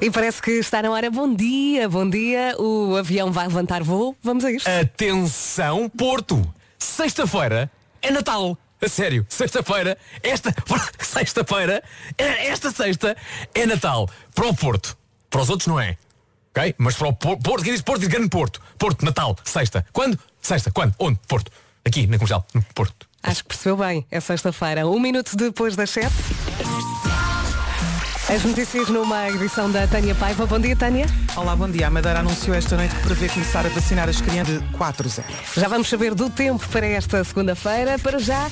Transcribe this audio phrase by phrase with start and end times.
[0.00, 1.10] E parece que está na hora.
[1.10, 2.54] Bom dia, bom dia.
[2.58, 4.16] O avião vai levantar voo.
[4.22, 4.68] Vamos a isto.
[4.68, 6.42] Atenção, Porto!
[6.78, 7.70] Sexta-feira
[8.02, 8.58] é Natal!
[8.82, 10.54] A sério, sexta-feira, esta.
[11.00, 11.82] Sexta-feira,
[12.18, 13.16] esta sexta
[13.54, 14.08] é Natal.
[14.34, 14.96] Para o Porto.
[15.30, 15.96] Para os outros não é.
[16.54, 16.74] Ok?
[16.76, 18.60] Mas para o Por- Porto, quem diz Porto diz Grande Porto.
[18.78, 19.86] Porto, Natal, sexta.
[19.92, 20.18] Quando?
[20.42, 20.70] Sexta.
[20.70, 20.94] Quando?
[20.98, 21.18] Onde?
[21.26, 21.50] Porto.
[21.84, 23.08] Aqui, na comercial, no Porto.
[23.22, 24.06] Acho que percebeu bem.
[24.10, 24.86] É sexta-feira.
[24.86, 26.12] Um minuto depois das sete.
[28.26, 30.46] As notícias numa edição da Tânia Paiva.
[30.46, 31.04] Bom dia, Tânia.
[31.36, 31.88] Olá, bom dia.
[31.88, 35.28] A Madeira anunciou esta noite que prevê começar a vacinar as crianças de 4 0.
[35.54, 37.98] Já vamos saber do tempo para esta segunda-feira.
[37.98, 38.48] Para já,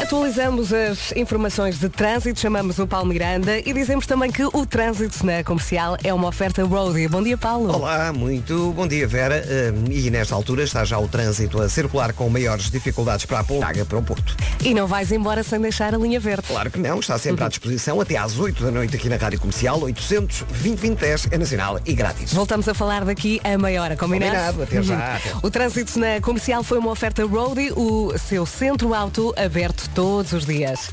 [0.00, 5.24] atualizamos as informações de trânsito, chamamos o Paulo Miranda e dizemos também que o trânsito
[5.24, 7.06] na comercial é uma oferta Roadie.
[7.06, 7.74] Bom dia, Paulo.
[7.76, 9.44] Olá, muito bom dia, Vera.
[9.46, 13.44] Hum, E nesta altura está já o trânsito a circular com maiores dificuldades para a
[13.44, 14.34] Pontaga, para o Porto.
[14.64, 16.44] E não vais embora sem deixar a linha verde.
[16.48, 19.40] Claro que não, está sempre à disposição até às 8 da noite aqui na Rádio
[19.40, 22.32] Comercial, 800 2010 é nacional e grátis.
[22.32, 24.30] Voltamos a falar daqui a meia hora, combinado?
[24.30, 25.32] Combinado, até já, até.
[25.42, 30.46] O trânsito na comercial foi uma oferta Roadie, o seu centro auto aberto todos os
[30.46, 30.88] dias.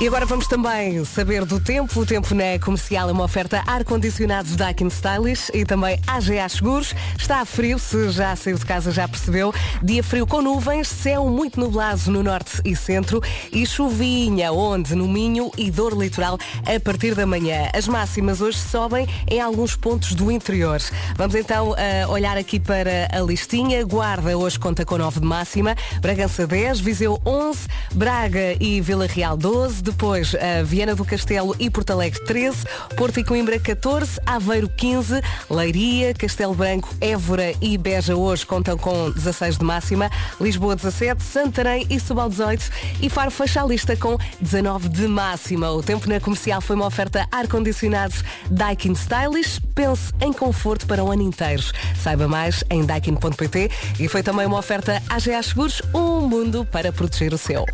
[0.00, 2.00] E agora vamos também saber do tempo.
[2.00, 6.94] O tempo na comercial é uma oferta ar-condicionados Daikin Stylish e também AGA Seguros.
[7.18, 9.52] Está frio, se já saiu de casa já percebeu.
[9.82, 14.94] Dia frio com nuvens, céu muito nublado no norte e centro e chuvinha onde?
[14.94, 17.68] No Minho e dor litoral a partir da manhã.
[17.74, 20.80] As máximas hoje sobem em alguns pontos do interior.
[21.14, 23.84] Vamos então ah, olhar aqui para a listinha.
[23.84, 29.36] Guarda hoje conta com 9 de máxima, Bragança 10, Viseu 11, Braga e Vila Real
[29.36, 32.58] 12, depois ah, Viana do Castelo e Porto Alegre 13,
[32.96, 39.10] Porto e Coimbra 14, Aveiro 15, Leiria, Castelo Branco, Évora e Beja hoje contam com
[39.10, 42.70] 16 de máxima, Lisboa 17, Santarém e Sobal 18
[43.02, 45.70] e Faro fecha a lista com 19 de máxima.
[45.70, 48.14] O tempo na comercial foi uma oferta ar-condicionado
[48.50, 49.60] Daikin Stylish.
[49.74, 51.62] Pense em conforto para o ano inteiro.
[52.02, 57.32] Saiba mais em daikin.pt e foi também uma oferta AGA Seguros, um mundo para proteger
[57.32, 57.64] o seu.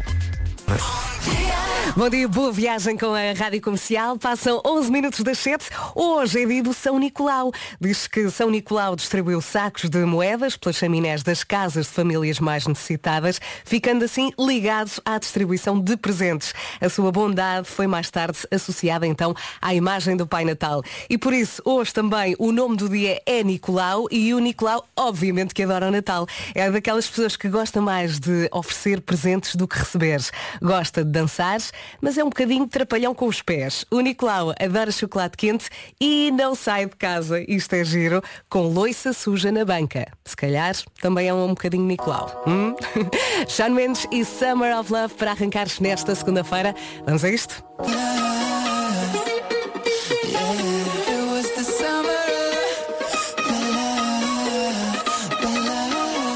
[1.97, 4.19] Bom dia, boa viagem com a Rádio Comercial.
[4.19, 5.71] Passam 11 minutos das 7.
[5.95, 7.51] Hoje é dia do São Nicolau.
[7.81, 12.67] Diz que São Nicolau distribuiu sacos de moedas pelas chaminés das casas de famílias mais
[12.67, 16.53] necessitadas, ficando assim ligados à distribuição de presentes.
[16.83, 20.83] A sua bondade foi mais tarde associada então à imagem do Pai Natal.
[21.09, 25.55] E por isso, hoje também o nome do dia é Nicolau e o Nicolau, obviamente,
[25.55, 26.27] que adora o Natal.
[26.55, 30.21] É daquelas pessoas que gosta mais de oferecer presentes do que receber.
[30.61, 31.57] Gosta de dançar,
[32.01, 33.85] mas é um bocadinho trapalhão com os pés.
[33.91, 35.69] O Nicolau adora chocolate quente
[36.01, 40.07] e não sai de casa, isto é giro, com loiça suja na banca.
[40.25, 42.45] Se calhar também é um bocadinho Nicolau.
[42.47, 42.75] Hum?
[43.49, 46.75] Shawn Mendes e Summer of Love para arrancar nesta segunda-feira.
[47.05, 47.65] Vamos a isto?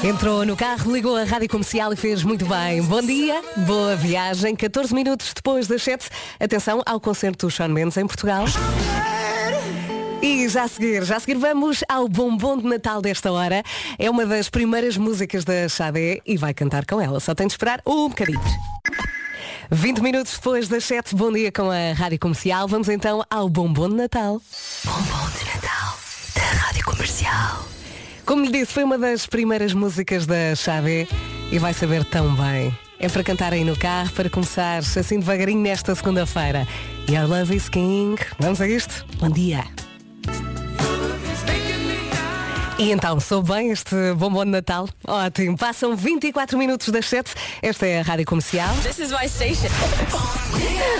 [0.03, 2.81] Entrou no carro, ligou a rádio comercial e fez muito bem.
[2.81, 4.55] Bom dia, boa viagem.
[4.55, 6.09] 14 minutos depois das 7.
[6.39, 8.45] Atenção ao concerto do Sean Mendes em Portugal.
[10.19, 13.61] E já a seguir, já a seguir vamos ao bombom de Natal desta hora.
[13.99, 17.19] É uma das primeiras músicas da Xadé e vai cantar com ela.
[17.19, 18.41] Só tem de esperar um bocadinho.
[19.69, 22.67] 20 minutos depois das 7, bom dia com a Rádio Comercial.
[22.67, 24.41] Vamos então ao bombom de Natal.
[24.83, 25.99] Bombom de Natal
[26.33, 27.80] da Rádio Comercial.
[28.31, 31.05] Como lhe disse, foi uma das primeiras músicas da Xadé
[31.51, 32.73] e vai saber tão bem.
[32.97, 36.65] É para cantar aí no carro, para começar assim devagarinho nesta segunda-feira.
[37.09, 38.15] Your Love is King.
[38.39, 39.05] Vamos a isto?
[39.19, 39.65] Bom dia.
[42.81, 44.89] E então, sou bem este bombom de Natal?
[45.07, 45.55] Ótimo.
[45.55, 47.31] Passam 24 minutos das 7.
[47.61, 48.73] Esta é a Rádio Comercial.
[48.81, 49.69] This is my station.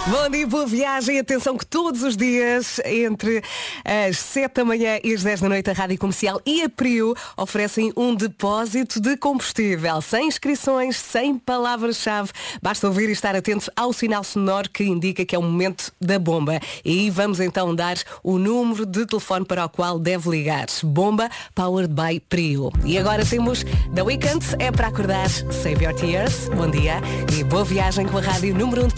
[0.07, 1.19] Bom dia, boa viagem.
[1.19, 3.43] Atenção que todos os dias, entre
[3.83, 7.15] as 7 da manhã e as 10 da noite, a Rádio Comercial e a Prio
[7.35, 10.01] oferecem um depósito de combustível.
[10.01, 12.31] Sem inscrições, sem palavras-chave.
[12.61, 16.19] Basta ouvir e estar atento ao sinal sonoro que indica que é o momento da
[16.19, 16.59] bomba.
[16.85, 20.67] E vamos então dar o número de telefone para o qual deve ligar.
[20.83, 21.29] Bomba
[21.71, 22.69] Powered by Prio.
[22.83, 23.63] E agora temos
[23.95, 25.29] The Weekend, é para acordar.
[25.29, 26.49] Save Your Tears.
[26.49, 26.95] Bom dia
[27.33, 28.93] e boa viagem com a Rádio número 1 de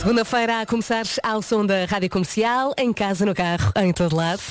[0.00, 4.42] Segunda-feira a começar ao som da Rádio Comercial, em casa, no carro, em todo lado.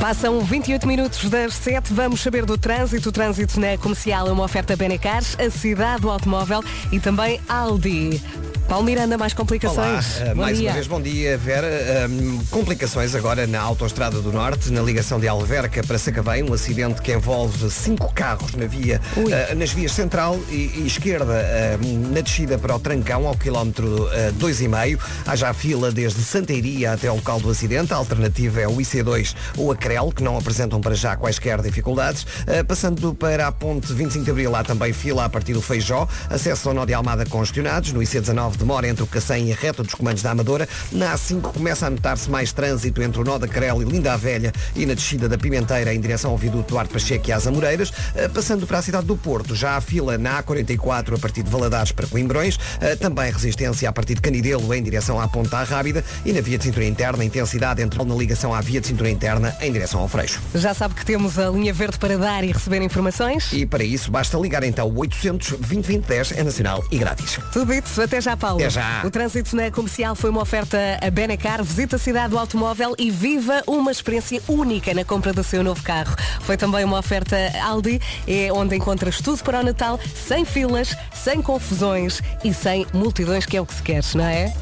[0.00, 3.08] Passam 28 minutos das 7, vamos saber do trânsito.
[3.08, 6.62] O trânsito na comercial é uma oferta Benecar, a cidade do automóvel
[6.92, 8.22] e também Aldi.
[8.68, 10.20] Paulo Miranda, mais complicações?
[10.20, 10.68] Olá, uh, mais dia.
[10.68, 11.66] uma vez bom dia, Vera.
[11.66, 17.02] Uh, complicações agora na Autostrada do Norte, na ligação de Alverca para Sacavém, um acidente
[17.02, 21.78] que envolve cinco carros na via, uh, nas vias central e, e esquerda,
[22.10, 24.98] na descida para o Trancão, ao quilómetro 2,5.
[25.26, 27.92] Há já fila desde Santeiria até ao local do acidente.
[27.92, 32.26] A alternativa é o IC2 ou a CREL, que não apresentam para já quaisquer dificuldades.
[32.66, 36.68] passando para a ponte 25 de Abril, há também fila a partir do Feijó, acesso
[36.68, 39.94] ao Nó de Almada congestionados, no IC19 demora entre o Cacém e a reta dos
[39.94, 40.68] comandos da Amadora.
[40.90, 44.52] Na A5 começa a notar-se mais trânsito entre o Nó da e Linda a Velha
[44.74, 47.92] e na descida da Pimenteira em direção ao viaduto Duarte Pacheco e às Amoreiras.
[48.14, 51.50] Eh, passando para a cidade do Porto, já há fila na A44 a partir de
[51.50, 52.58] Valadares para Coimbrões.
[52.80, 56.58] Eh, também resistência a partir de Canidelo em direção à Ponta Rábida e na via
[56.58, 60.08] de cintura interna, intensidade entre na ligação à via de cintura interna em direção ao
[60.08, 60.40] Freixo.
[60.54, 63.52] Já sabe que temos a linha verde para dar e receber informações?
[63.52, 67.38] E para isso basta ligar então o 800 2010 é nacional e grátis.
[67.52, 68.56] Tudo isso, até já, Paulo.
[68.56, 69.02] Até já.
[69.04, 71.62] O trânsito na comercial foi uma oferta a Benecar.
[71.62, 75.80] Visita a cidade do automóvel e viva uma experiência única na compra do seu novo
[75.84, 76.16] carro.
[76.40, 81.40] Foi também uma oferta Aldi, é onde encontras tudo para o Natal, sem filas, sem
[81.40, 84.52] confusões e sem multidões, que é o que se quer, não é?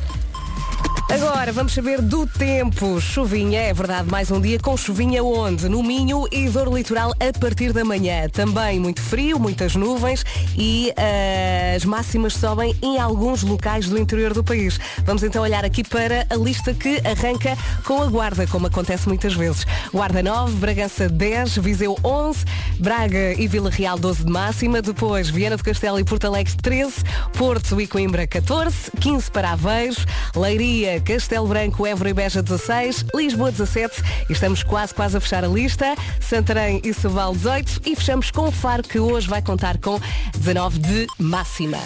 [1.12, 3.00] Agora vamos saber do tempo.
[3.00, 5.68] Chuvinha, é verdade, mais um dia com chuvinha onde?
[5.68, 8.28] No Minho e Dor Litoral a partir da manhã.
[8.28, 10.24] Também muito frio, muitas nuvens
[10.56, 14.78] e uh, as máximas sobem em alguns locais do interior do país.
[15.04, 19.34] Vamos então olhar aqui para a lista que arranca com a Guarda, como acontece muitas
[19.34, 19.66] vezes.
[19.92, 22.44] Guarda 9, Bragança 10, Viseu 11,
[22.78, 27.02] Braga e Vila Real 12 de máxima, depois Viana do Castelo e Porto Alegre 13,
[27.36, 30.06] Porto e Coimbra 14, 15 para Aveiros,
[30.36, 35.44] Leiria Castelo Branco, Évora e Beja 16, Lisboa 17 e estamos quase, quase a fechar
[35.44, 39.78] a lista, Santarém e Soval 18 e fechamos com o Faro que hoje vai contar
[39.78, 40.00] com
[40.36, 41.78] 19 de máxima.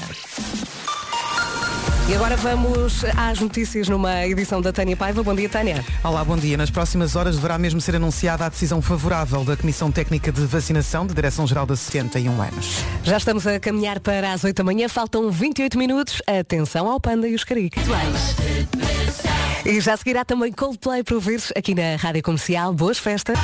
[2.06, 5.22] E agora vamos às notícias numa edição da Tânia Paiva.
[5.22, 5.82] Bom dia, Tânia.
[6.02, 6.54] Olá, bom dia.
[6.54, 11.06] Nas próximas horas deverá mesmo ser anunciada a decisão favorável da Comissão Técnica de Vacinação
[11.06, 12.84] de Direção-Geral da 71 anos.
[13.02, 14.86] Já estamos a caminhar para as 8 da manhã.
[14.86, 16.20] Faltam 28 minutos.
[16.26, 17.82] Atenção ao Panda e os Caricos.
[19.64, 22.74] E já seguirá também Coldplay para ouvir aqui na Rádio Comercial.
[22.74, 23.38] Boas festas.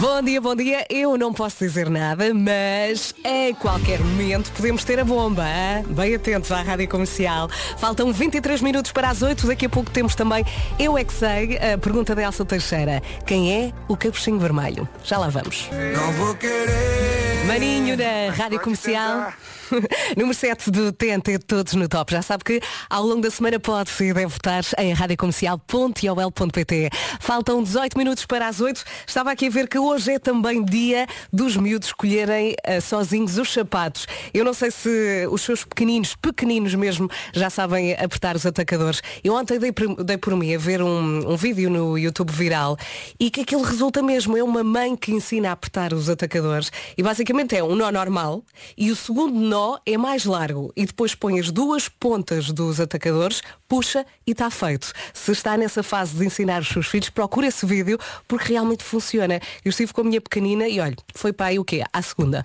[0.00, 0.86] Bom dia, bom dia.
[0.88, 5.44] Eu não posso dizer nada, mas a qualquer momento podemos ter a bomba.
[5.46, 5.84] Hein?
[5.90, 7.50] Bem atentos à rádio comercial.
[7.76, 9.46] Faltam 23 minutos para as 8.
[9.46, 10.42] Daqui a pouco temos também
[10.78, 13.02] Eu é que sei, a pergunta da Elsa Teixeira.
[13.26, 14.88] Quem é o capuchinho vermelho?
[15.04, 15.68] Já lá vamos.
[15.94, 17.44] Não vou querer.
[17.46, 19.34] Maninho da rádio comercial.
[20.16, 22.12] Número 7 do TNT Todos no Top.
[22.12, 26.90] Já sabe que ao longo da semana pode e deve votar em radiocomercial.ol.pt.
[27.20, 28.82] Faltam 18 minutos para as 8.
[29.06, 33.52] Estava aqui a ver que hoje é também dia dos miúdos escolherem uh, sozinhos os
[33.52, 34.06] sapatos.
[34.34, 39.02] Eu não sei se os seus pequeninos, pequeninos mesmo, já sabem apertar os atacadores.
[39.22, 42.76] Eu ontem dei por, dei por mim a ver um, um vídeo no YouTube viral
[43.18, 44.36] e que aquilo resulta mesmo.
[44.36, 48.42] É uma mãe que ensina a apertar os atacadores e basicamente é um nó normal
[48.76, 52.80] e o segundo nó nó é mais largo e depois põe as duas pontas dos
[52.80, 54.90] atacadores, puxa e está feito.
[55.12, 59.38] Se está nessa fase de ensinar os seus filhos, procure esse vídeo porque realmente funciona.
[59.62, 61.82] Eu estive com a minha pequenina e olha, foi para aí o quê?
[61.92, 62.42] À segunda.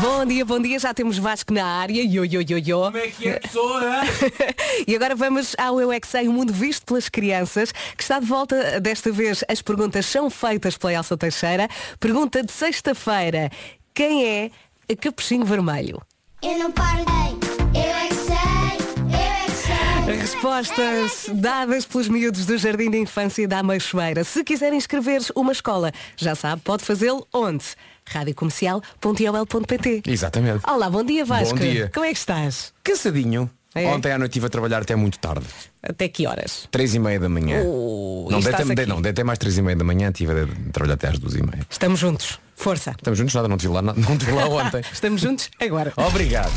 [0.00, 2.00] Bom dia, bom dia, já temos Vasco na área.
[2.00, 2.82] Yo, yo, yo, yo.
[2.84, 3.82] Como é que é, pessoa?
[4.86, 8.20] e agora vamos ao Eu é que Sei, o mundo visto pelas crianças, que está
[8.20, 8.80] de volta.
[8.80, 11.68] Desta vez as perguntas são feitas pela Elsa Teixeira.
[11.98, 13.50] Pergunta de sexta-feira.
[13.94, 14.50] Quem é
[14.96, 16.00] Capuchinho Vermelho.
[16.42, 17.12] Eu não paro de...
[17.78, 18.34] Eu é que sei,
[19.08, 20.16] eu é que sei.
[20.16, 24.24] Respostas dadas pelos miúdos do Jardim de Infância da Machoeira.
[24.24, 27.64] Se quiserem inscrever uma escola, já sabe, pode fazê-lo onde?
[28.06, 30.68] radiocomercial.ol.pt Exatamente.
[30.68, 31.54] Olá, bom dia Vasco.
[31.54, 31.90] Bom dia.
[31.94, 32.74] Como é que estás?
[32.82, 33.48] Cansadinho.
[33.74, 33.86] É.
[33.86, 35.46] Ontem à noite estive a trabalhar até muito tarde.
[35.82, 36.68] Até que horas?
[36.70, 37.62] Três e meia da manhã.
[37.64, 41.08] Oh, não, deitei, não, deitei mais três e meia da manhã, estive a trabalhar até
[41.08, 41.66] às duas e meia.
[41.70, 42.38] Estamos juntos.
[42.54, 42.90] Força.
[42.90, 44.82] Estamos juntos, nada, não te vi lá, não te vi lá ontem.
[44.92, 45.92] Estamos juntos agora.
[45.96, 46.52] Obrigado.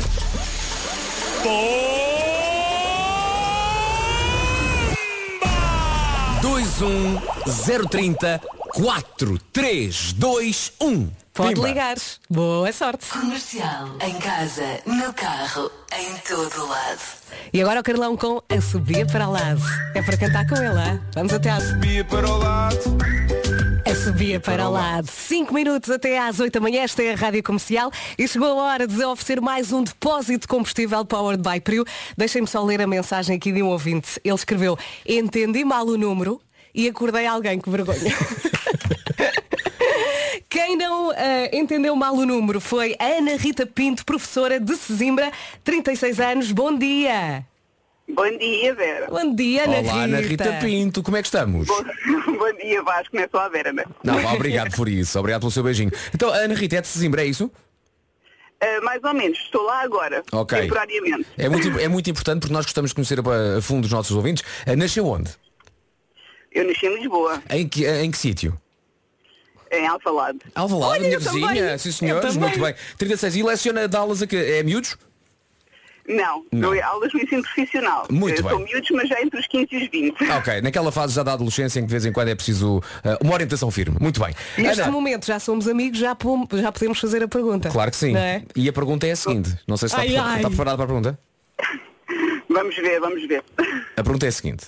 [6.42, 8.40] 2 1 0 30
[8.74, 11.68] 4 3 2 1 Pode Pimba.
[11.68, 11.96] ligar.
[12.30, 13.08] Boa sorte.
[13.10, 13.90] Comercial.
[14.00, 17.00] Em casa, no carro, em todo lado.
[17.52, 19.60] E agora o Carlão com a subia para o lado.
[19.94, 21.00] É para cantar com ele, hein?
[21.14, 22.96] Vamos até à subia para o lado.
[23.84, 25.08] A subia para o lado.
[25.08, 26.80] 5 minutos até às 8 da manhã.
[26.80, 27.92] Esta é a Rádio Comercial.
[28.18, 31.84] E chegou a hora de oferecer mais um depósito de combustível Powered by Prio.
[32.16, 34.18] Deixem-me só ler a mensagem aqui de um ouvinte.
[34.24, 36.40] Ele escreveu, entendi mal o número
[36.74, 38.00] e acordei alguém, que vergonha.
[41.16, 45.32] Não ah, entendeu mal o número foi a Ana Rita Pinto, professora de Sesimbra,
[45.64, 46.52] 36 anos.
[46.52, 47.42] Bom dia.
[48.06, 49.06] Bom dia, Vera.
[49.08, 50.04] Bom dia, Ana Olá, Rita.
[50.04, 51.66] Ana Rita Pinto, como é que estamos?
[51.66, 51.82] Bom,
[52.38, 53.16] bom dia, Vasco.
[53.16, 53.84] Não é só a Vera, né?
[54.04, 55.90] Não, vá, obrigado por isso, obrigado pelo seu beijinho.
[56.14, 57.50] Então, a Ana Rita é de Sesimbra, é isso?
[58.60, 59.38] Ah, mais ou menos.
[59.38, 60.22] Estou lá agora.
[60.32, 60.60] Ok.
[60.60, 61.26] Temporariamente.
[61.38, 64.14] É muito, é muito importante porque nós gostamos de conhecer a, a fundo os nossos
[64.14, 64.44] ouvintes.
[64.66, 65.30] Ah, Nasceu onde?
[66.52, 68.58] Eu nasci em Lisboa, Em que, em que sítio?
[69.70, 70.38] Em Alvalade.
[70.54, 71.78] Alvalade, Olha, minha vizinha, também.
[71.78, 72.40] sim senhores, também.
[72.50, 72.74] muito bem.
[72.98, 74.96] 36 e leciona de aulas a que é miúdos?
[76.08, 76.72] Não, Não.
[76.72, 76.84] não.
[76.84, 78.06] aulas no ensino profissional.
[78.08, 78.52] Muito Eu bem.
[78.52, 80.30] Sou miúdos, mas já entre os 15 e os 20.
[80.30, 82.80] Ah, ok, naquela fase já da adolescência em que de vez em quando é preciso
[83.02, 83.96] ah, uma orientação firme.
[84.00, 84.32] Muito bem.
[84.56, 87.70] Neste Ana, momento já somos amigos, já, pom- já podemos fazer a pergunta.
[87.70, 88.16] Claro que sim.
[88.16, 88.42] É?
[88.54, 90.36] E a pergunta é a seguinte, não sei se está, Ai, prepa- ai.
[90.36, 91.18] está preparado para a pergunta.
[92.48, 93.42] Vamos ver, vamos ver.
[93.96, 94.66] A pergunta é a seguinte.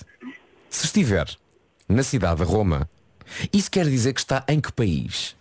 [0.69, 1.25] Se estiver
[1.87, 2.87] na cidade de Roma,
[3.53, 5.35] isso quer dizer que está em que país?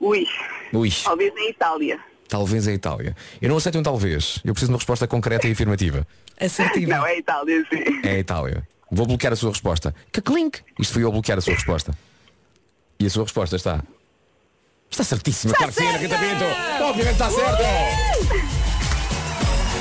[0.00, 0.26] Ui,
[0.72, 2.00] Ui, talvez em Itália.
[2.28, 3.16] talvez em Itália.
[3.40, 4.38] Eu não aceito um talvez.
[4.44, 6.06] Eu preciso de uma resposta concreta e afirmativa.
[6.38, 6.96] Assertiva.
[6.96, 8.00] Não, é Itália, sim.
[8.02, 8.68] É a Itália.
[8.90, 9.94] Vou bloquear a sua resposta.
[10.12, 10.60] Que clink!
[10.78, 11.96] Isto foi eu a bloquear a sua resposta.
[12.98, 13.82] E a sua resposta está.
[14.90, 16.84] Está certíssima, claro que sim, Ana Rita Pinto!
[16.84, 17.62] Obviamente está certo!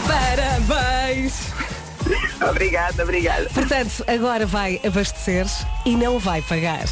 [0.07, 1.62] Parabéns!
[2.49, 3.49] Obrigada, obrigada.
[3.53, 5.45] Portanto, agora vai abastecer
[5.85, 6.83] e não vai pagar.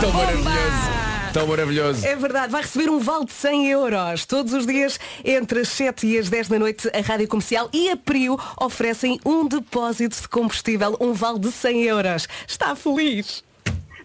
[0.00, 1.04] Tão maravilhoso!
[1.32, 2.06] Tão maravilhoso!
[2.06, 4.24] É verdade, vai receber um vale de 100 euros.
[4.24, 7.90] Todos os dias, entre as 7 e as 10 da noite, a Rádio Comercial e
[7.90, 12.28] a Prio oferecem um depósito de combustível, um vale de 100 euros.
[12.46, 13.42] Está feliz?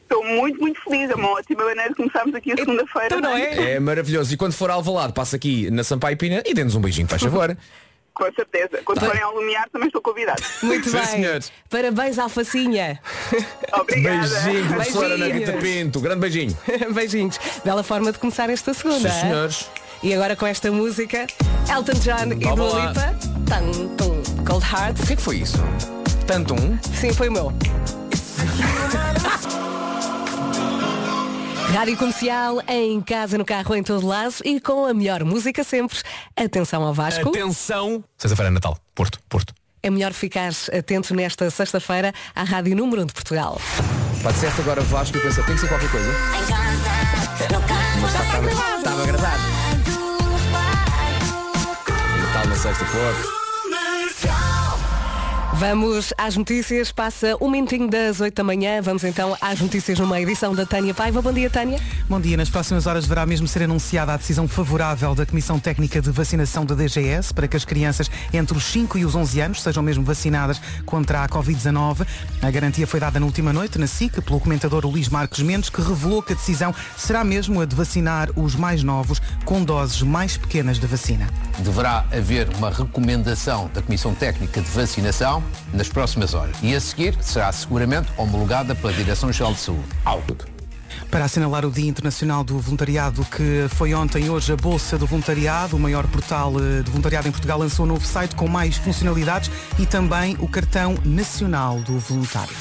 [0.01, 1.12] Estou muito, muito feliz.
[1.12, 3.16] É uma ótima maneira de começarmos aqui a segunda-feira.
[3.16, 3.74] Então não é?
[3.74, 4.34] É maravilhoso.
[4.34, 7.22] E quando for ao Alvalade, passa aqui na Sampaio Pina e dê-nos um beijinho, faz
[7.22, 7.56] favor.
[8.20, 8.82] Com certeza.
[8.84, 10.44] Quando forem ao Lumiar também estou convidado.
[10.62, 11.06] Muito bem.
[11.06, 11.52] senhores.
[11.70, 13.00] Parabéns, Alfacinha.
[13.72, 14.28] Obrigada.
[14.28, 15.50] Beijinho, professora Ana Beijinhos.
[15.50, 16.00] Rita Pinto.
[16.02, 16.58] Grande beijinho.
[16.94, 17.40] Beijinhos.
[17.64, 19.10] Bela forma de começar esta segunda.
[19.10, 19.70] Sim, senhores.
[20.04, 21.28] E agora com esta música,
[21.74, 22.88] Elton John e Vamos Dua lá.
[22.90, 23.16] Lipa.
[23.48, 24.44] Tum, tum.
[24.46, 25.00] Cold Heart.
[25.02, 25.58] O que é que foi isso?
[26.28, 26.78] Tanto um?
[27.00, 27.54] Sim, foi o meu.
[31.74, 36.00] Rádio Comercial, em casa, no carro, em todo lado e com a melhor música sempre.
[36.36, 37.30] Atenção ao Vasco.
[37.30, 38.04] Atenção!
[38.18, 38.78] Sexta-feira é Natal.
[38.96, 39.54] Porto, Porto.
[39.82, 43.62] É melhor ficar atento nesta sexta-feira à Rádio Número 1 de Portugal.
[44.22, 46.12] Pá, disseste agora Vasco e eu pensei, tem que ser qualquer coisa.
[48.02, 49.44] Mas estava, estava agradado.
[52.22, 53.49] Natal na sexta, Porto.
[55.60, 56.89] Vamos às notícias.
[56.89, 58.82] Passa um minutinho das 8 da manhã.
[58.82, 61.22] Vamos então às notícias numa edição da Tânia Paiva.
[61.22, 61.78] Bom dia, Tânia.
[62.08, 62.38] Bom dia.
[62.38, 66.66] Nas próximas horas deverá mesmo ser anunciada a decisão favorável da Comissão Técnica de Vacinação
[66.66, 70.01] da DGS para que as crianças entre os 5 e os 11 anos sejam mesmo
[70.06, 72.08] vacinadas contra a Covid-19.
[72.42, 75.82] A garantia foi dada na última noite na SIC pelo comentador Luís Marcos Mendes, que
[75.82, 80.38] revelou que a decisão será mesmo a de vacinar os mais novos com doses mais
[80.38, 81.28] pequenas de vacina.
[81.58, 86.56] deverá haver uma recomendação da Comissão Técnica de Vacinação nas próximas horas.
[86.62, 90.59] E a seguir será seguramente homologada pela Direção-Geral de Saúde.
[91.12, 95.08] Para assinalar o Dia Internacional do Voluntariado, que foi ontem e hoje a Bolsa do
[95.08, 98.78] Voluntariado, o maior portal eh, de voluntariado em Portugal, lançou um novo site com mais
[98.78, 99.50] funcionalidades
[99.80, 102.56] e também o cartão nacional do voluntário.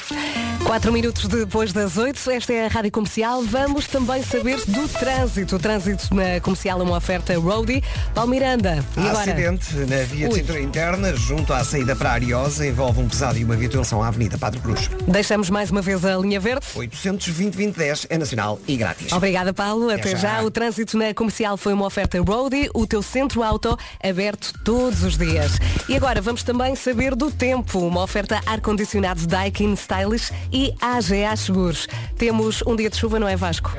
[0.64, 3.43] Quatro minutos depois das 8, esta é a Rádio Comercial.
[3.43, 5.57] Vamos também saber do trânsito.
[5.57, 7.83] O trânsito na comercial é uma oferta Roadie.
[8.14, 9.33] Paulo Miranda, e Há agora?
[9.33, 13.38] acidente na via de cintura interna, junto à saída para a Ariosa, envolve um pesado
[13.38, 14.90] e uma viaturação à Avenida Padre Cruz.
[15.07, 16.67] Deixamos mais uma vez a linha verde.
[16.76, 19.12] 820-2010 é nacional e grátis.
[19.12, 19.90] Obrigada, Paulo.
[19.90, 20.16] Até já.
[20.38, 20.42] já.
[20.42, 25.16] O trânsito na comercial foi uma oferta Roadie, o teu centro auto aberto todos os
[25.18, 25.52] dias.
[25.88, 27.78] E agora vamos também saber do tempo.
[27.80, 31.87] Uma oferta ar-condicionado Daikin Stylish e AGA Seguros.
[32.16, 33.73] Temos um dia de chuva, não é Vasco?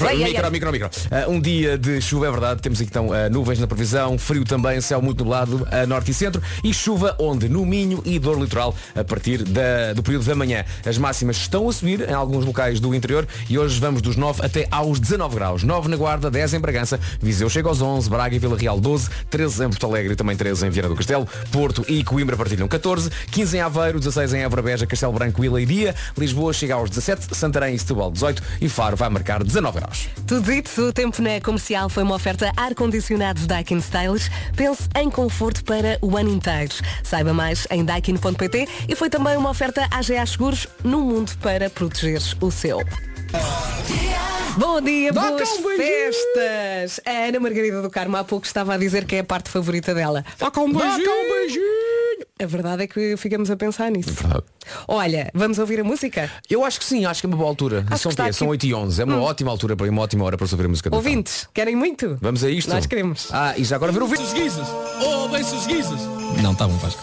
[0.00, 0.90] Ai, Micro, micro, micro.
[1.10, 2.60] Ah, um dia de chuva, é verdade.
[2.62, 6.14] Temos aqui então ah, nuvens na previsão, frio também, céu muito nublado a norte e
[6.14, 7.48] centro e chuva onde?
[7.48, 10.64] No Minho e dor litoral a partir da- do período da manhã.
[10.84, 14.44] As máximas estão a subir em alguns locais do interior e hoje vamos dos 9
[14.44, 15.62] até aos 19 graus.
[15.62, 19.08] 9 na Guarda, 10 em Bragança, Viseu chega aos 11, Braga e Vila Real 12,
[19.30, 22.68] 13 em Porto Alegre e também 13 em Viana do Castelo, Porto e Coimbra partilham
[22.68, 26.90] 14, 15 em Aveiro, 16 em Évora, Beja, Castelo Branco e Leiria, Lisboa chega aos
[26.90, 30.08] 17, Santarém e Setúbal 18 e Faro vai marcar 19 graus.
[30.26, 34.30] Tudo dito, o tempo na comercial foi uma oferta ar-condicionado Daikin Stylish.
[34.56, 36.74] Pense em conforto para o ano inteiro.
[37.02, 42.22] Saiba mais em daikin.pt e foi também uma oferta AGA Seguros no mundo para proteger
[42.40, 42.80] o seu.
[44.58, 45.78] Bom dia, Dá boas um beijinho.
[45.78, 47.00] festas!
[47.06, 49.94] A Ana Margarida do Carmo há pouco estava a dizer que é a parte favorita
[49.94, 50.24] dela.
[50.38, 51.62] Dá cá um beijinho.
[52.40, 54.10] A verdade é que ficamos a pensar nisso.
[54.12, 54.44] Verdade.
[54.86, 56.30] Olha, vamos ouvir a música?
[56.50, 57.86] Eu acho que sim, acho que é uma boa altura.
[57.90, 58.32] Acho São, que quê?
[58.32, 58.66] São aqui.
[58.66, 60.94] 8 e 11 É uma ótima altura para uma ótima hora para ouvir a música.
[60.94, 62.18] Ouvintes, querem muito?
[62.20, 62.68] Vamos a isto?
[62.70, 63.28] Nós queremos.
[63.32, 64.26] Ah, e já agora ver o vídeo.
[64.34, 64.68] guizas.
[65.00, 66.00] Oh, bem-se os guizas.
[66.40, 67.02] Não, tá bom, Vasco.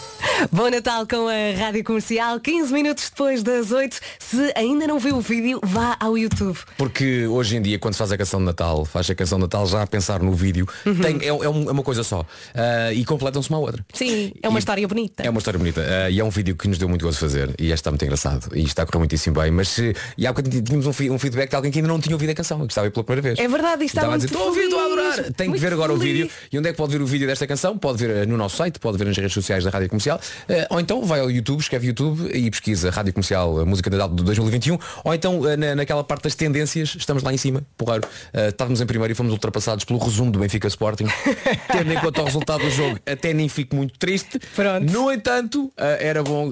[0.52, 3.98] Bom Natal com a Rádio Comercial, 15 minutos depois das 8.
[4.18, 6.58] Se ainda não viu o vídeo, vá ao YouTube.
[6.78, 9.42] Porque hoje em dia, quando se faz a canção de Natal, faz a canção de
[9.42, 10.94] Natal já a pensar no vídeo, Uhum.
[10.96, 12.24] tem- é, é é uma coisa só.
[12.54, 13.84] Ah, e completam-se uma outra.
[13.92, 15.22] Sim, é uma E- história bonita.
[15.22, 17.20] É uma história bonita Ah, e é um vídeo que nos deu muito gosto de
[17.20, 20.32] fazer e está muito engraçado e está a correr muitíssimo bem mas eh, e há
[20.32, 22.72] bocadinho tínhamos um, um feedback de alguém que ainda não tinha ouvido a canção que
[22.72, 24.48] estava aí pela primeira vez É verdade, e E estava a dizer, muito estou a
[24.48, 26.72] ouvir, estou a adorar tem que muito ver agora o feliz." vídeo e onde é
[26.72, 29.04] que pode ver o vídeo desta canção pode ver eh, no nosso site pode ver
[29.06, 32.50] nas redes sociais da Rádio Comercial eh, ou então vai ao YouTube escreve YouTube e
[32.50, 36.24] pesquisa Rádio Comercial a música de Natal de 2021 ou então eh, na, naquela parte
[36.24, 39.98] das tendências estamos lá em cima porreiro Eh, estávamos em primeiro e fomos ultrapassados pelo
[39.98, 41.06] resumo do Benfica Sporting
[41.70, 44.90] tendo em conta o resultado do jogo até nem fico muito triste Pronto.
[44.90, 46.50] no entanto, era bom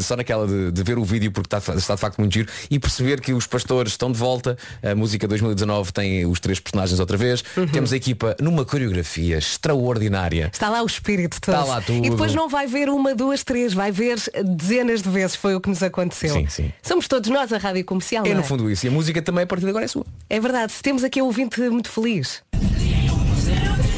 [0.00, 2.78] só naquela de, de ver o vídeo porque está, está de facto muito giro e
[2.78, 4.56] perceber que os pastores estão de volta.
[4.82, 7.42] A música 2019 tem os três personagens outra vez.
[7.56, 7.66] Uhum.
[7.66, 10.50] Temos a equipa numa coreografia extraordinária.
[10.52, 11.54] Está lá o espírito todo.
[11.54, 12.05] Está lá tudo.
[12.06, 15.34] E depois não vai ver uma, duas, três, vai ver dezenas de vezes.
[15.34, 16.34] Foi o que nos aconteceu.
[16.34, 16.72] Sim, sim.
[16.80, 18.24] Somos todos nós a rádio comercial.
[18.24, 18.86] É não no fundo isso.
[18.86, 20.06] E a música também a partir de agora é sua.
[20.30, 20.72] É verdade.
[20.82, 22.42] Temos aqui um ouvinte muito feliz.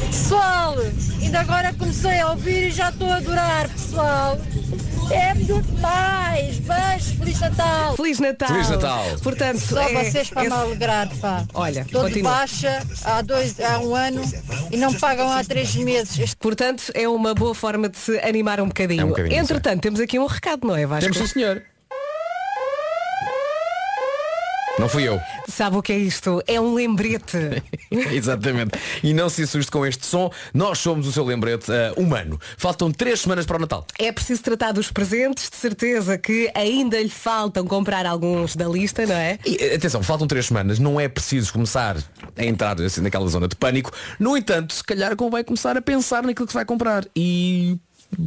[0.09, 0.75] Pessoal,
[1.21, 4.37] ainda agora comecei a ouvir e já estou a adorar, pessoal.
[5.11, 6.57] É muito mais.
[6.59, 7.95] Beijo, Feliz Natal.
[7.95, 8.47] Feliz Natal.
[8.49, 9.03] Feliz Natal.
[9.23, 11.45] Portanto, Só é- vocês para esse- me alegrar, pá.
[11.53, 12.31] Olha, Estou de continua.
[12.31, 14.21] baixa há, dois, há um ano
[14.71, 16.33] e não pagam há três meses.
[16.35, 19.01] Portanto, é uma boa forma de se animar um bocadinho.
[19.01, 21.11] É um bocadinho, Entretanto, temos aqui um recado, não é, Vasco?
[21.11, 21.63] Temos sim, senhor.
[24.79, 25.19] Não fui eu.
[25.49, 26.41] Sabe o que é isto?
[26.47, 27.37] É um lembrete.
[28.13, 28.79] Exatamente.
[29.03, 30.31] E não se assuste com este som.
[30.53, 32.39] Nós somos o seu lembrete ah, humano.
[32.57, 33.85] Faltam três semanas para o Natal.
[33.99, 39.05] É preciso tratar dos presentes, de certeza que ainda lhe faltam comprar alguns da lista,
[39.05, 39.37] não é?
[39.45, 41.97] E, eh, atenção, faltam três semanas, não é preciso começar
[42.37, 43.91] a entrar assim, naquela zona de pânico.
[44.17, 47.05] No entanto, se calhar convém começar a pensar naquilo que vai comprar.
[47.13, 47.77] E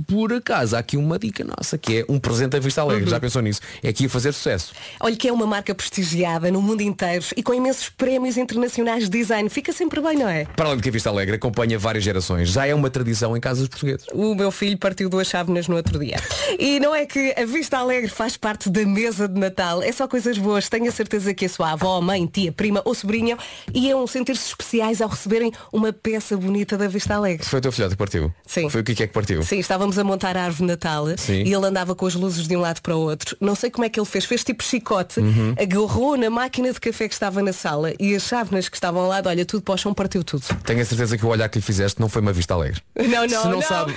[0.07, 3.09] por acaso há aqui uma dica nossa, que é um presente à vista alegre.
[3.09, 3.61] Já pensou nisso?
[3.83, 4.73] É aqui a fazer sucesso.
[5.01, 9.11] Olha que é uma marca prestigiada no mundo inteiro e com imensos prémios internacionais de
[9.11, 9.49] design.
[9.49, 10.45] Fica sempre bem, não é?
[10.45, 13.41] Para além de que a Vista Alegre acompanha várias gerações, já é uma tradição em
[13.41, 14.07] casas portugueses.
[14.13, 16.17] O meu filho partiu duas chávenas no outro dia.
[16.59, 19.83] E não é que a Vista Alegre faz parte da mesa de Natal.
[19.83, 20.69] É só coisas boas.
[20.69, 23.37] Tenho a certeza que a sua avó, mãe, tia, prima ou sobrinha
[23.75, 27.47] iam sentir-se especiais ao receberem uma peça bonita da Vista Alegre.
[27.47, 28.33] Foi o teu filhote que partiu?
[28.47, 28.69] Sim.
[28.69, 29.43] Foi o que é que partiu?
[29.43, 31.45] Sim, estávamos a montar a árvore Natal Sim.
[31.45, 33.35] e ele andava com as luzes de um lado para o outro.
[33.41, 34.27] Não sei como é que ele fez.
[34.27, 35.55] Fez tipo chicote, Uhum.
[35.59, 39.09] agarrou na máquina de café que estava na sala e as chávenas que estavam ao
[39.09, 40.45] lado, olha, tudo para o chão, partiu tudo.
[40.65, 42.83] Tenho a certeza que o olhar que lhe fizeste não foi uma Vista Alegre.
[42.95, 43.63] Não, não, se não, não.
[43.63, 43.95] sabe,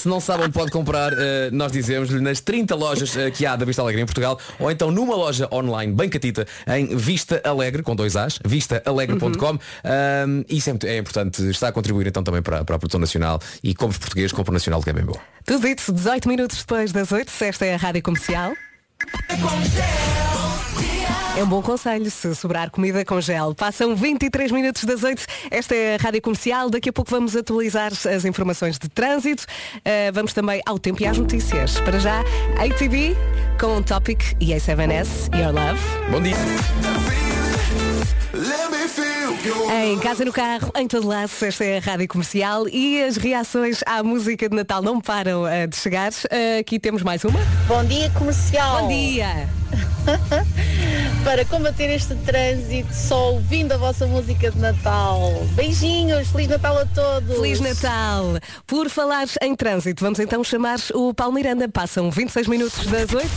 [0.00, 3.56] se não sabe onde pode comprar, eh, nós dizemos-lhe nas 30 lojas eh, que há
[3.56, 7.82] da Vista Alegre em Portugal, ou então numa loja online bem catita em Vista Alegre,
[7.82, 9.52] com dois As, vistaalegre.com.
[9.52, 9.58] Um,
[10.48, 13.40] isso é, muito- é importante, está a contribuir então também para, para a produção nacional
[13.62, 15.16] e compre português, compre nacional que é bem bom.
[15.44, 18.52] Tudo isso 18 minutos depois das 8, se esta é a rádio comercial.
[19.28, 20.59] É
[21.38, 23.54] um bom conselho se sobrar comida com gel.
[23.54, 25.24] Passam 23 minutos das 8.
[25.50, 26.68] Esta é a Rádio Comercial.
[26.68, 29.44] Daqui a pouco vamos atualizar as informações de trânsito.
[29.76, 31.80] Uh, vamos também ao tempo e às notícias.
[31.80, 32.20] Para já,
[32.58, 33.16] ATV
[33.58, 35.80] com Topic e A7S, Your Love.
[36.10, 36.36] Bom dia.
[39.82, 43.80] Em casa, no carro, em todo lado, esta é a Rádio Comercial e as reações
[43.86, 46.10] à música de Natal não param uh, de chegar.
[46.10, 47.40] Uh, aqui temos mais uma.
[47.66, 48.82] Bom dia, comercial.
[48.82, 49.48] Bom dia!
[51.24, 55.20] Para combater este trânsito, só ouvindo a vossa música de Natal.
[55.52, 57.36] Beijinhos, Feliz Natal a todos.
[57.36, 58.38] Feliz Natal!
[58.66, 61.68] Por falar em trânsito, vamos então chamar o Paulo Miranda.
[61.68, 63.30] Passam 26 minutos das 8.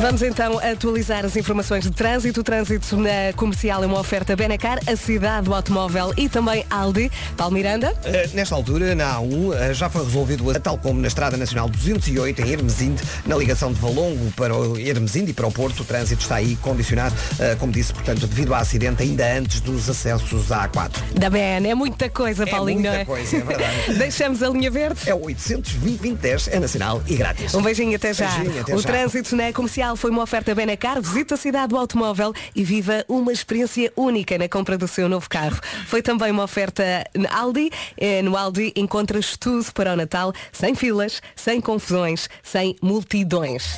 [0.00, 2.40] Vamos então atualizar as informações de trânsito.
[2.40, 7.10] O trânsito na comercial é uma oferta Benacar, a cidade do automóvel e também Aldi.
[7.36, 7.92] Paulo Miranda.
[8.04, 11.68] Uh, nesta altura, na A1, uh, já foi resolvido, a- tal como na Estrada Nacional
[11.68, 15.84] 208, em Hermesinde, na ligação de Valongo para o Hermesinde e para o Porto, o
[15.84, 20.52] trânsito está aí condicionado, uh, como disse, portanto, devido ao acidente, ainda antes dos acessos
[20.52, 20.90] à A4.
[21.14, 23.04] Da BN, é muita coisa, É Paulinho, muita não é?
[23.04, 23.94] coisa, é verdade.
[23.98, 25.00] Deixamos a linha verde.
[25.06, 27.54] É o 820 é nacional e grátis.
[27.54, 28.28] Um beijinho até já.
[28.28, 28.88] Beijinho, até o já.
[28.88, 31.02] trânsito na comercial foi uma oferta Benacar.
[31.02, 35.28] Visita a cidade do automóvel e viva uma experiência única na compra do seu novo
[35.28, 35.58] carro.
[35.86, 37.70] Foi também uma oferta Aldi.
[37.98, 43.76] Eh, No Aldi encontras tudo para o Natal, sem filas, sem confusões, sem multidões.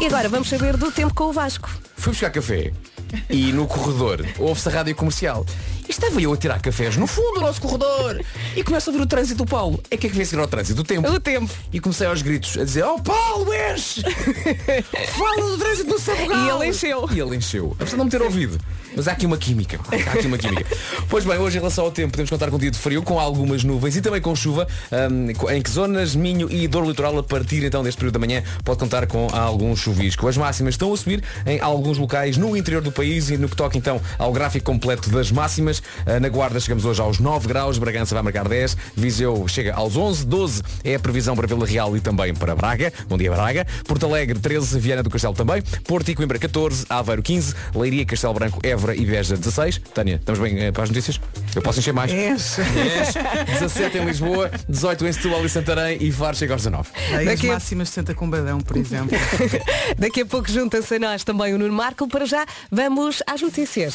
[0.00, 1.68] E agora vamos saber do tempo com o Vasco.
[1.96, 2.72] Fui buscar café
[3.28, 5.44] e no corredor ouve-se a rádio comercial.
[5.88, 8.20] E estava eu a tirar cafés no fundo do nosso corredor
[8.54, 9.82] e começo a ver o trânsito do Paulo.
[9.90, 10.82] É que é que vem seguir ao trânsito?
[10.82, 11.08] O tempo.
[11.10, 11.50] O tempo.
[11.72, 14.02] E comecei aos gritos a dizer, oh Paulo, enche!
[15.16, 16.38] Fala do trânsito do Sabugal!
[16.44, 17.08] E ele encheu.
[17.10, 17.74] E ele encheu.
[17.76, 18.58] Apesar de não me ter ouvido.
[18.94, 19.78] Mas há aqui uma química.
[19.90, 20.76] Há aqui uma química.
[21.08, 23.18] pois bem, hoje em relação ao tempo, podemos contar com um dia de frio, com
[23.18, 24.66] algumas nuvens e também com chuva.
[25.10, 28.42] hum, em que zonas, Minho e Dor Litoral, a partir então deste período da manhã,
[28.64, 30.26] pode contar com algum chuvisco.
[30.26, 33.56] As máximas estão a subir em alguns locais no interior do país e no que
[33.56, 35.77] toca então ao gráfico completo das máximas.
[36.06, 39.96] Ah, na Guarda chegamos hoje aos 9 graus, Bragança vai marcar 10, Viseu chega aos
[39.96, 42.92] 11, 12 é a previsão para Vila Real e também para Braga.
[43.08, 43.66] Bom dia Braga.
[43.86, 48.34] Porto Alegre 13, Viana do Castelo também, Porto e Coimbra 14, Aveiro 15, Leiria, Castelo
[48.34, 49.78] Branco, Évora e Beja 16.
[49.94, 51.20] Tânia, estamos bem eh, para as notícias?
[51.54, 52.12] Eu posso encher mais?
[52.12, 52.58] És.
[52.58, 53.14] Yes.
[53.60, 56.88] 17 em Lisboa, 18 em Setúbal e Santarém e Faro chega aos 19.
[57.10, 59.16] Aí as Daqui a- máximas de Santa Combadão, por exemplo.
[59.98, 62.06] Daqui a pouco junta-se a nós também o Nuno Marco.
[62.08, 63.94] Para já, vamos às notícias.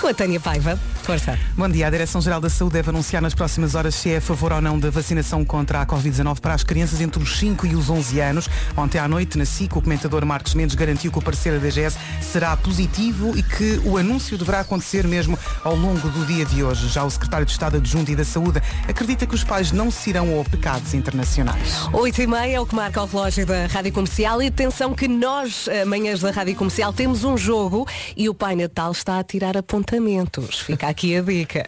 [0.00, 0.78] Com a Tânia Paiva.
[1.02, 1.38] Força.
[1.56, 1.86] Bom dia.
[1.86, 4.78] A Direção-Geral da Saúde deve anunciar nas próximas horas se é a favor ou não
[4.78, 8.48] da vacinação contra a Covid-19 para as crianças entre os 5 e os 11 anos.
[8.76, 11.98] Ontem à noite, na SIC, o comentador Marcos Mendes garantiu que o parecer da DGS
[12.22, 16.88] será positivo e que o anúncio deverá acontecer mesmo ao longo do dia de hoje.
[16.88, 20.10] Já o secretário de Estado Adjunto e da Saúde acredita que os pais não se
[20.10, 21.88] irão ao pecados internacionais.
[21.92, 25.08] 8 e meia é o que marca o relógio da Rádio Comercial e atenção que
[25.08, 27.86] nós, amanhãs da Rádio Comercial, temos um jogo
[28.16, 29.56] e o Pai Natal está a tirar
[29.90, 30.60] apontamentos.
[30.60, 31.66] Fica aqui a dica.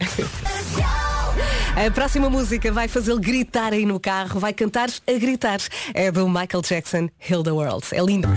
[1.75, 5.59] A próxima música vai fazê-lo gritar aí no carro, vai cantar a gritar.
[5.93, 7.85] É do Michael Jackson, Heal the World.
[7.93, 8.29] É lindo.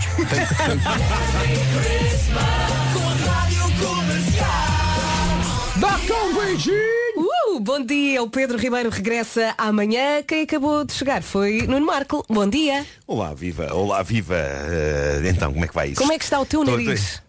[7.16, 10.22] Uh, bom dia, o Pedro Ribeiro regressa amanhã.
[10.26, 12.24] Quem acabou de chegar foi Nuno Marco.
[12.28, 12.84] Bom dia.
[13.06, 14.36] Olá, viva, olá, viva.
[14.36, 16.00] Eh, então, como é que vai isso?
[16.00, 17.25] Como é que está o teu nariz?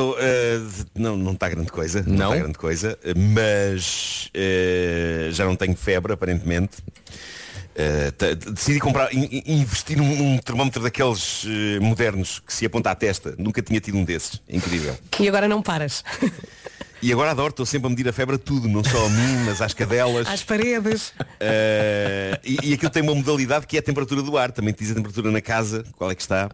[0.00, 0.60] Tô- eh,
[0.94, 2.02] não, não está grande coisa.
[2.06, 2.26] Não, Não?
[2.30, 2.98] está grande coisa.
[3.16, 6.78] Mas eh, já não tenho febre, aparentemente.
[8.18, 11.46] T- decidi comprar, in- in- investir num, num termómetro daqueles
[11.80, 13.34] modernos que se aponta à testa.
[13.38, 14.40] Nunca tinha tido um desses.
[14.48, 14.96] Incrível.
[15.18, 16.04] E agora não paras.
[17.02, 19.44] E agora adoro, estou sempre a medir a febre a tudo, não só a mim,
[19.46, 20.26] mas às cadelas.
[20.28, 21.14] Às paredes.
[21.38, 24.52] Eh, e, e aquilo tem uma modalidade que é a temperatura do ar.
[24.52, 26.50] Também te diz a temperatura na casa, qual é que está.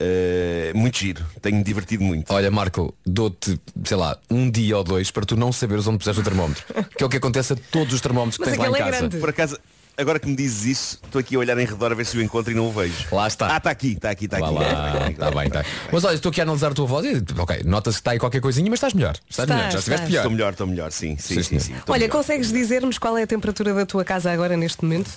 [0.00, 1.24] Eh, muito giro.
[1.40, 2.32] Tenho-me divertido muito.
[2.32, 6.20] Olha, Marco, dou-te, sei lá, um dia ou dois para tu não saberes onde puseste
[6.20, 6.64] o termómetro.
[6.96, 8.84] Que é o que acontece a todos os termómetros que Mas tens lá em é
[8.84, 8.98] casa.
[8.98, 9.16] grande.
[9.18, 9.58] Por acaso,
[9.96, 12.22] agora que me dizes isso, estou aqui a olhar em redor a ver se o
[12.22, 13.06] encontro e não o vejo.
[13.12, 13.54] Lá está.
[13.54, 14.50] Ah, está aqui, está aqui, está aqui.
[14.54, 15.64] lá, está bem, está.
[15.92, 18.18] Mas olha, estou aqui a analisar a tua voz e, ok, nota-se que está aí
[18.18, 19.14] qualquer coisinha, mas estás melhor.
[19.30, 20.18] Estás Estás, melhor, já estiveste pior.
[20.20, 21.74] Estou melhor, estou melhor, sim, sim, Sim, sim, sim.
[21.74, 22.12] estou Olha, melhor.
[22.12, 25.10] consegues dizer-nos qual é a temperatura da tua casa agora neste momento?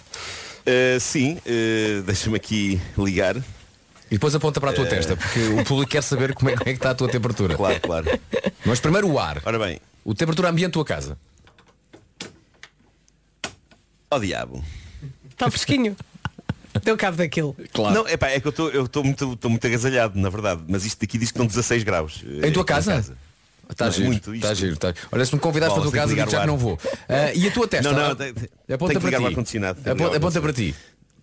[0.65, 3.35] Eh, sim, eh, deixa-me aqui ligar.
[4.09, 6.69] E depois aponta para a tua testa, porque o público quer saber como é, como
[6.69, 7.55] é que está a tua temperatura.
[7.55, 8.19] Claro, claro.
[8.65, 9.41] Mas primeiro o ar.
[9.45, 11.17] Ora bem, O temperatura ambiente da tua casa.
[14.11, 14.63] ó diabo.
[15.29, 15.95] Está fresquinho.
[16.83, 17.55] Deu cabo daquilo.
[17.73, 17.95] Claro.
[17.95, 20.61] Não, epá, é que eu estou muito, estou muito agasalhado, na verdade.
[20.67, 22.23] Mas isto daqui diz que estão 16 graus.
[22.43, 23.15] eh, Em tua casa?
[23.69, 24.73] Está Não, giro, muito está giro.
[24.73, 24.93] Está...
[25.11, 26.77] Olha, se me convidares Bola, para a tua casa, digo já o que não vou.
[27.09, 27.91] Ah, e a tua testa?
[27.91, 29.27] Não, não, tem- aponta tem que para ligar o ti.
[29.29, 29.75] ar-condicionado.
[29.81, 30.75] Tem que Aponta, o aponta para ti.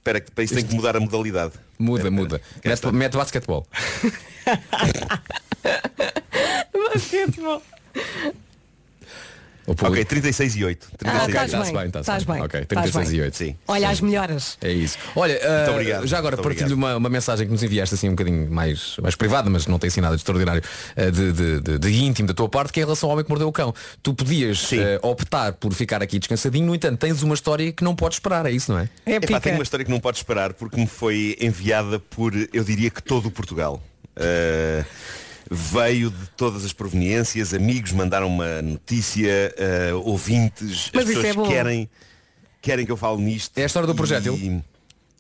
[0.03, 1.53] Espera, que para isso tem que mudar a modalidade.
[1.79, 2.41] Muda, muda.
[2.65, 3.65] Mete, mete basquetebol.
[6.75, 7.63] Basquetebol.
[9.67, 10.89] Ok, 36 e 8.
[10.93, 11.57] Ah, 36 estás e oito.
[11.57, 12.35] está-se bem, estás bem.
[12.37, 13.19] bem, Ok, estás 36 bem.
[13.19, 13.37] e 8.
[13.37, 13.57] Sim.
[13.69, 14.59] Olha as melhoras.
[14.61, 14.99] É isso.
[15.15, 18.51] Olha, ah, obrigado, já agora partilho uma, uma mensagem que nos enviaste assim um bocadinho
[18.51, 20.63] mais, mais privada, mas não tem assim nada de extraordinário,
[20.97, 23.25] ah, de, de, de- de íntimo da tua parte, que é em relação ao homem
[23.25, 23.73] que mordeu o cão.
[24.03, 24.81] Tu podias Sim.
[24.81, 28.47] ah, optar por ficar aqui descansadinho, no entanto, tens uma história que não podes esperar,
[28.47, 28.89] é isso, não é?
[29.07, 32.65] É Epá, tenho uma história que não pode esperar porque me foi enviada por, eu
[32.65, 33.81] diria que todo o Portugal.
[34.17, 34.85] Uh,
[35.51, 39.55] veio de todas as proveniências, amigos mandaram uma notícia,
[39.93, 41.91] uh, ouvintes, Mas as pessoas é querem,
[42.61, 43.57] querem que eu fale nisto.
[43.59, 44.63] É a história do E- projétil?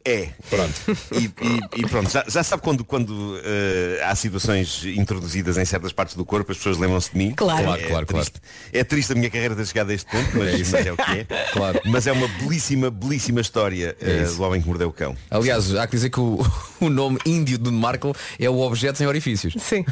[0.04, 0.28] É.
[0.50, 0.74] Pronto.
[1.12, 5.92] E, e- e pronto, já, já sabe quando, quando eh, há situações introduzidas em certas
[5.92, 7.32] partes do corpo, as pessoas lembram-se de mim.
[7.36, 7.62] Claro.
[7.62, 8.40] Claro, é claro, triste.
[8.72, 10.96] É triste a minha carreira ter chegado a este ponto, mas É mas é o
[10.96, 11.24] que é.
[11.52, 11.80] Claro.
[11.84, 14.36] Mas é uma belíssima, belíssima história eh, isso.
[14.36, 15.16] do homem que mordeu o cão.
[15.30, 16.44] Aliás, há que dizer que o,
[16.80, 19.54] o nome índio de Marco é o objeto sem orifícios.
[19.62, 19.84] Sim.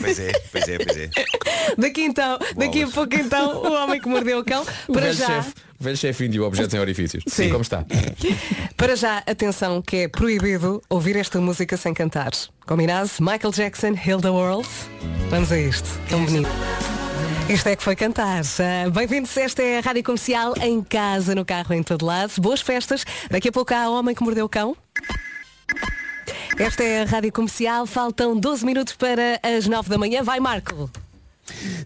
[0.00, 1.10] Pois é, pois é, pois é.
[1.76, 4.64] Daqui então, daqui a pouco então, o homem que mordeu o cão.
[4.86, 7.24] O Para velho já, chefe, o velho chefe índio, objeto sem orifícios.
[7.26, 7.84] Sim, como está?
[8.76, 12.30] para já, atenção, que é proibido ouvir esta música sem cantar.
[12.66, 13.10] Combinado?
[13.20, 14.68] Michael Jackson, Heal the World.
[15.30, 15.88] Vamos a isto.
[16.08, 16.48] Tão bonito.
[17.48, 18.42] Isto é que foi cantar.
[18.58, 22.32] Ah, Bem-vindos, esta é a Rádio Comercial, em casa, no carro, em todo lado.
[22.40, 23.04] Boas festas.
[23.30, 24.76] Daqui a pouco há Homem que Mordeu o Cão.
[26.58, 30.22] Esta é a Rádio Comercial, faltam 12 minutos para as 9 da manhã.
[30.22, 30.90] Vai, Marco.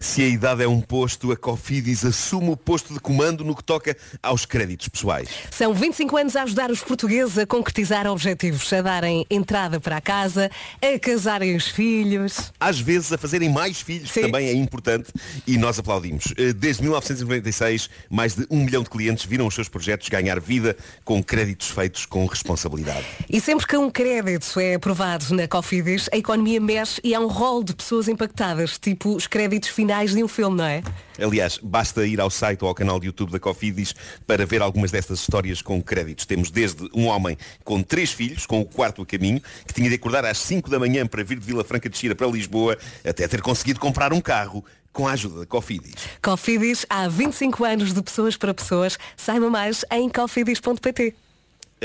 [0.01, 3.63] Se a idade é um posto, a Cofidis assume o posto de comando no que
[3.63, 5.29] toca aos créditos pessoais.
[5.51, 10.01] São 25 anos a ajudar os portugueses a concretizar objetivos, a darem entrada para a
[10.01, 12.51] casa, a casarem os filhos.
[12.59, 15.11] Às vezes a fazerem mais filhos, que também é importante,
[15.47, 16.33] e nós aplaudimos.
[16.37, 20.75] Eh, Desde 1996, mais de um milhão de clientes viram os seus projetos ganhar vida
[21.03, 23.05] com créditos feitos com responsabilidade.
[23.29, 27.27] E sempre que um crédito é aprovado na Cofidis, a economia mexe e há um
[27.27, 30.83] rol de pessoas impactadas, tipo os créditos finais de um filme, não é?
[31.19, 33.93] Aliás, basta ir ao site ou ao canal de YouTube da Cofidis
[34.25, 36.25] para ver algumas destas histórias com créditos.
[36.25, 39.95] Temos desde um homem com três filhos, com o quarto a caminho, que tinha de
[39.95, 43.27] acordar às 5 da manhã para vir de Vila Franca de Xira para Lisboa, até
[43.27, 45.95] ter conseguido comprar um carro com a ajuda da Cofidis.
[46.21, 48.97] Cofidis há 25 anos de pessoas para pessoas.
[49.17, 51.15] Saiba mais em cofidis.pt.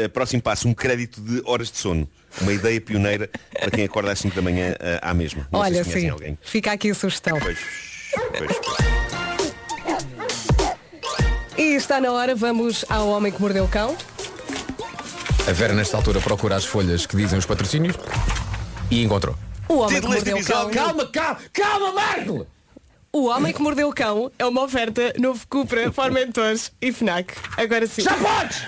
[0.05, 2.09] Uh, próximo passo, um crédito de horas de sono.
[2.41, 5.49] Uma ideia pioneira para quem acorda às 5 da manhã uh, à mesma.
[5.51, 6.09] Não Olha, se sim.
[6.09, 6.39] alguém.
[6.43, 7.39] Fica aqui a sugestão.
[7.41, 7.59] Pois,
[8.37, 8.51] pois.
[11.57, 13.97] E está na hora, vamos ao Homem que Mordeu o Cão.
[15.49, 17.97] A Vera nesta altura procura as folhas que dizem os patrocínios
[18.91, 19.35] e encontrou.
[19.69, 20.71] O Homem que Título Mordeu o Cão.
[20.71, 22.47] Calma, calma, calma, Marco!
[23.13, 27.35] O Homem que Mordeu o Cão é uma oferta novo Cupra, Formentores e FNAC.
[27.57, 28.03] Agora sim.
[28.03, 28.63] Já podes!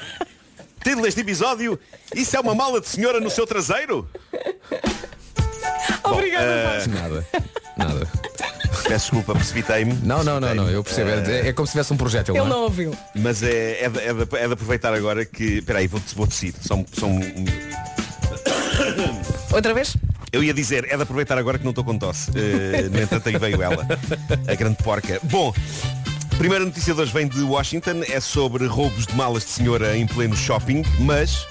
[0.83, 1.79] Título deste episódio,
[2.15, 4.09] isso é uma mala de senhora no seu traseiro?
[6.05, 6.91] Obrigada, eh, Vasco.
[6.95, 7.27] Nada,
[7.77, 8.09] nada.
[8.85, 9.93] Peço desculpa, precipitei-me.
[10.03, 11.11] Não, não, não, não, eu percebo.
[11.11, 12.35] É, é como se tivesse um projétil.
[12.35, 12.55] Ele não é?
[12.55, 12.97] não ouviu.
[13.15, 15.59] Mas é, é, de, é de- é de aproveitar agora que.
[15.59, 16.55] Espera aí, vou, vou tossir.
[16.61, 17.19] São, são...
[19.53, 19.97] Outra vez?
[20.33, 22.31] Eu ia dizer, é de aproveitar agora que não estou com tosse.
[22.35, 23.87] Eh, no entanto, aí veio ela,
[24.49, 25.19] a grande porca.
[25.25, 25.53] Bom,
[26.41, 30.07] primeira notícia de hoje vem de Washington, é sobre roubos de malas de senhora em
[30.07, 31.47] pleno shopping, mas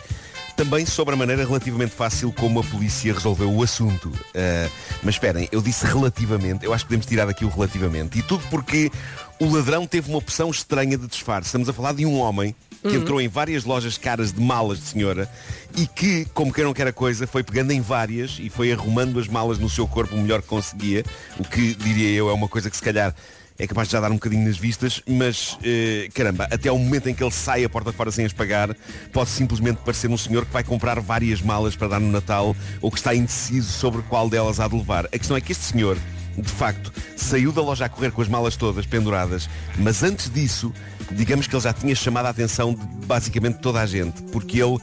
[0.58, 4.12] também sobre a maneira relativamente fácil como a polícia resolveu o assunto.
[4.34, 4.68] Eh,
[5.04, 8.18] mas esperem, eu disse relativamente, eu acho que podemos tirar daqui o relativamente.
[8.18, 8.92] E tudo porque
[9.40, 11.50] o ladrão teve uma opção estranha de disfarce.
[11.50, 12.96] Estamos a falar de um homem que Uhum.
[12.96, 15.30] entrou em várias lojas caras de malas de senhora
[15.78, 19.20] e que, como quem não quer a coisa, foi pegando em várias e foi arrumando
[19.20, 21.04] as malas no seu corpo o melhor que conseguia,
[21.38, 23.14] o que, diria eu, é uma coisa que se calhar
[23.60, 27.10] é capaz de já dar um bocadinho nas vistas, mas eh, caramba, até ao momento
[27.10, 28.74] em que ele sai a porta fora sem as pagar,
[29.12, 32.90] pode simplesmente parecer um senhor que vai comprar várias malas para dar no Natal ou
[32.90, 35.06] que está indeciso sobre qual delas há de levar.
[35.08, 35.98] A questão é que este senhor,
[36.38, 40.74] de facto, saiu da loja a correr com as malas todas penduradas, mas antes disso,
[41.12, 44.78] digamos que ele já tinha chamado a atenção de basicamente toda a gente, porque ele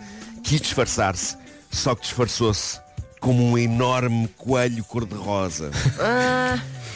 [0.45, 1.35] quis disfarçar-se,
[1.71, 2.79] só que disfarçou-se
[3.21, 5.71] como um enorme coelho cor-de-rosa.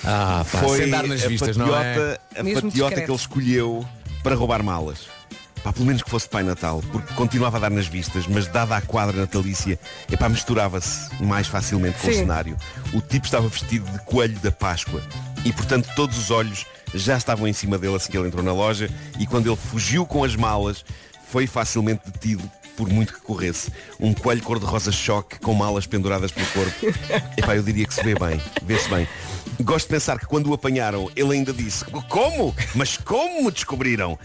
[0.04, 2.18] Ah, pá, Foi sem dar nas a vistas, não é?
[2.36, 3.04] a Mesmo patiota discreto.
[3.04, 3.86] que ele escolheu
[4.22, 4.98] para roubar malas.
[5.62, 8.46] Pá, pelo menos que fosse de Pai Natal, porque continuava a dar nas vistas, mas
[8.46, 9.78] dada a quadra natalícia,
[10.10, 12.20] epá, misturava-se mais facilmente com o Sim.
[12.20, 12.56] cenário.
[12.94, 15.02] O tipo estava vestido de coelho da Páscoa
[15.44, 18.52] e, portanto, todos os olhos já estavam em cima dele assim que ele entrou na
[18.54, 20.82] loja e quando ele fugiu com as malas,
[21.30, 23.70] foi facilmente detido por muito que corresse.
[24.00, 26.86] Um coelho cor-de-rosa choque com malas penduradas pelo corpo.
[27.36, 29.06] Epá, eu diria que se vê bem, vê-se bem.
[29.60, 32.56] Gosto de pensar que quando o apanharam, ele ainda disse, como?
[32.74, 34.14] Mas como me descobriram?
[34.14, 34.18] Uh,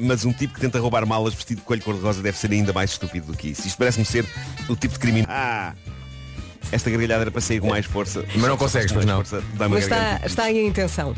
[0.00, 2.90] mas um tipo que tenta roubar malas vestido de coelho cor-de-rosa deve ser ainda mais
[2.90, 3.64] estúpido do que isso.
[3.68, 4.26] Isto parece-me ser
[4.68, 5.30] o tipo de criminoso.
[5.30, 5.72] Ah!
[6.72, 8.24] Esta gargalhada era para sair com mais força.
[8.34, 9.24] Mas não consegues, mais pois não.
[9.24, 11.14] Força, mas está, está aí a intenção.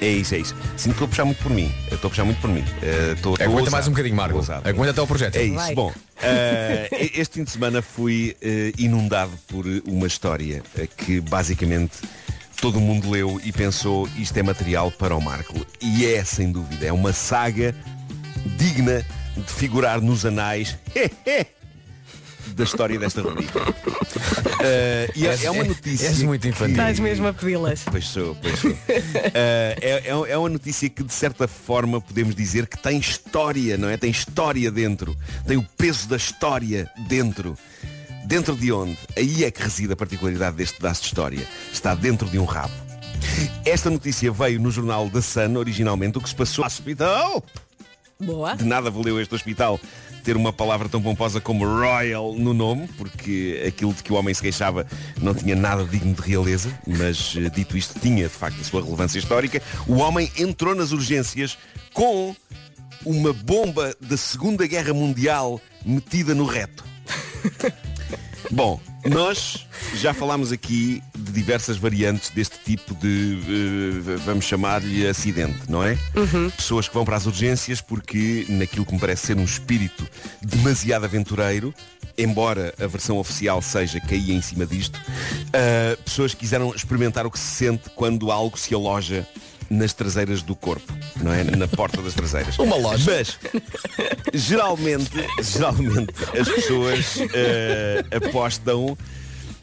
[0.00, 0.54] É isso, é isso.
[0.76, 1.70] Sinto que estou a puxar muito por mim.
[1.90, 2.64] Eu Estou a puxar muito por mim.
[2.82, 3.70] Estou- estou Aguenta ousado.
[3.72, 4.36] mais um bocadinho, Marco.
[4.36, 4.68] Ousado.
[4.68, 5.36] Aguenta até o projeto.
[5.36, 5.54] É isso.
[5.54, 5.74] Vai.
[5.74, 10.62] Bom, eh, este fim de semana fui eh, inundado por uma história
[10.96, 11.98] que basicamente
[12.62, 15.54] todo mundo leu e pensou isto é material para o Marco.
[15.82, 17.74] E é, sem dúvida, é uma saga
[18.56, 19.04] digna
[19.36, 20.76] de figurar nos anais
[22.54, 23.60] da história desta rubrica.
[24.62, 26.06] Eh, e é, é uma notícia.
[26.06, 26.74] És muito infantil.
[26.74, 27.82] Estás mesmo a pedi-las.
[27.90, 28.76] Pois sou, pois sou.
[28.88, 33.78] Eh, é, é- é uma notícia que de certa forma podemos dizer que tem história,
[33.78, 33.96] não é?
[33.96, 35.16] Tem história dentro.
[35.46, 37.56] Tem o peso da história dentro.
[38.26, 38.98] Dentro de onde?
[39.16, 41.46] Aí é que reside a particularidade deste pedaço de história.
[41.72, 42.74] Está dentro de um rabo.
[43.64, 47.42] Esta notícia veio no jornal da Sun, originalmente, o que se passou no hospital.
[48.20, 48.54] Boa.
[48.54, 49.80] De nada valeu este hospital
[50.20, 54.34] ter uma palavra tão pomposa como Royal no nome, porque aquilo de que o homem
[54.34, 54.86] se queixava
[55.20, 58.82] não tinha nada digno de realeza, mas eh, dito isto tinha de facto a sua
[58.82, 59.62] relevância histórica.
[59.86, 61.56] O homem entrou nas urgências
[61.92, 62.34] com
[63.04, 66.84] uma bomba da Segunda Guerra Mundial metida no reto.
[68.50, 75.60] Bom, nós já falámos aqui de diversas variantes deste tipo de, eh, vamos chamar-lhe acidente,
[75.68, 75.96] não é?
[76.56, 80.06] Pessoas que vão para as urgências porque, naquilo que me parece ser um espírito
[80.42, 81.72] demasiado aventureiro,
[82.18, 87.38] embora a versão oficial seja caía em cima disto, uh, pessoas quiseram experimentar o que
[87.38, 89.26] se sente quando algo se aloja
[89.70, 91.44] nas traseiras do corpo, não é?
[91.44, 92.58] Na porta das traseiras.
[92.58, 93.04] Uma loja.
[93.08, 93.38] Mas,
[94.34, 98.98] geralmente, geralmente as pessoas uh, apostam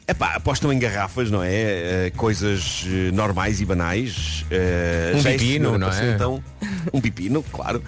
[0.09, 2.09] Epá, apostam em garrafas, não é?
[2.13, 4.45] Uh, coisas uh, normais e banais.
[4.49, 5.91] Uh, Um pepino, não é?
[6.15, 6.43] Então,
[6.93, 7.83] um pepino, claro.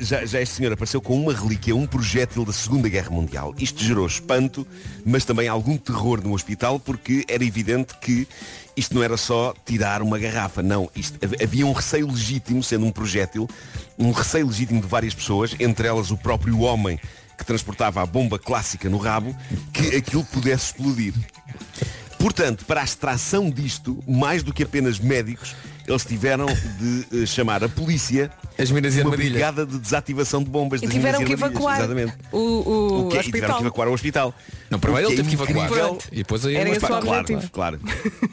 [0.00, 3.54] Já, já este senhor apareceu com uma relíquia, um projétil da Segunda Guerra Mundial.
[3.56, 4.66] Isto gerou espanto,
[5.06, 8.26] mas também algum terror no hospital, porque era evidente que
[8.76, 10.90] isto não era só tirar uma garrafa, não.
[10.94, 13.48] Isto, hav- havia um receio legítimo, sendo um projétil,
[13.96, 16.98] um receio legítimo de várias pessoas, entre elas o próprio homem
[17.38, 19.34] que transportava a bomba clássica no rabo,
[19.72, 21.14] que aquilo pudesse explodir.
[22.18, 25.54] Portanto, para a extração disto, mais do que apenas médicos,
[25.88, 29.32] eles tiveram de eh, chamar a polícia As minas e uma armadilhas.
[29.32, 32.12] brigada de desativação de bombas E das tiveram minas que evacuar Exatamente.
[32.30, 33.20] o, o, O que é?
[33.20, 33.56] E tiveram hospital.
[33.56, 34.34] que evacuar o hospital.
[34.70, 35.66] Não, O ele que teve é que evacuar.
[35.66, 37.50] incrível- E depois aí Era Claro, objetivo.
[37.50, 37.80] claro.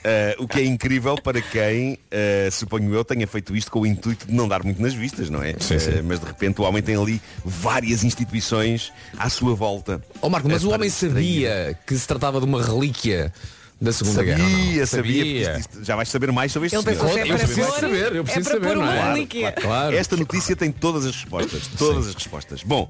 [0.03, 3.85] Eh, o que é incrível para quem, eh, suponho eu, tenha feito isto com o
[3.87, 5.55] intuito de não dar muito nas vistas, não é?
[5.59, 5.89] Sim, sim.
[5.91, 10.01] Eh, mas de repente o homem tem ali várias instituições à sua volta.
[10.21, 13.31] Ó Marco, mas Eh, o para homem sabia que se tratava de uma relíquia
[13.79, 14.49] da Segunda Sabia, Guerra.
[14.49, 14.57] não?
[14.57, 15.57] sabia, sabia.
[15.59, 18.15] isto- Já vais saber mais sobre este Ele pensou, é Eu para preciso pôr, saber,
[18.15, 19.13] eu é preciso para saber, pôr não uma é?
[19.13, 19.51] relíquia.
[19.51, 19.95] Claro.
[19.95, 21.67] Esta notícia tem todas as respostas.
[21.77, 22.63] Todas as respostas.
[22.63, 22.89] Bom,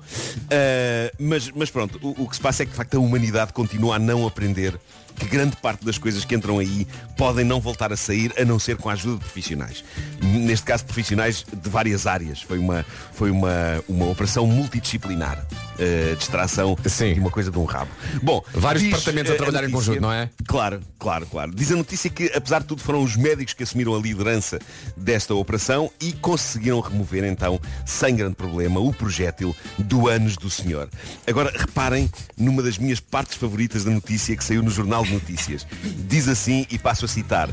[0.49, 3.51] eh, mas, mas pronto, o, o que se passa é que de facto a humanidade
[3.51, 4.79] continua a não aprender
[5.17, 6.85] que grande parte das coisas que entram aí
[7.17, 9.81] podem não voltar a sair a não ser com a ajuda de profissionais.
[10.21, 12.41] Neste caso profissionais de várias áreas.
[12.41, 15.45] Foi uma, foi uma, uma operação multidisciplinar.
[15.79, 17.89] eh, de extração de uma coisa de um rabo.
[18.21, 20.29] Bom, Vários diz, departamentos a eh, trabalhar em notícia- conjunto, não é?
[20.45, 21.51] Claro, claro, claro.
[21.53, 24.59] Diz a notícia que, apesar de tudo, foram os médicos que assumiram a liderança
[24.95, 30.89] desta operação e conseguiram remover, então, sem grande problema, o projétil do ânus do senhor.
[31.27, 35.65] Agora, reparem numa das minhas partes favoritas da notícia que saiu no Jornal de Notícias.
[36.07, 37.49] Diz assim, e passo a citar,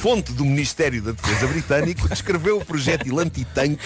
[0.00, 3.78] fonte do Ministério da Defesa Britânico descreveu o projétil antitanque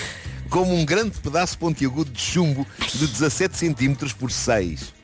[0.51, 5.02] como um grande pedaço pontiagudo de chumbo de 17 centímetros por 6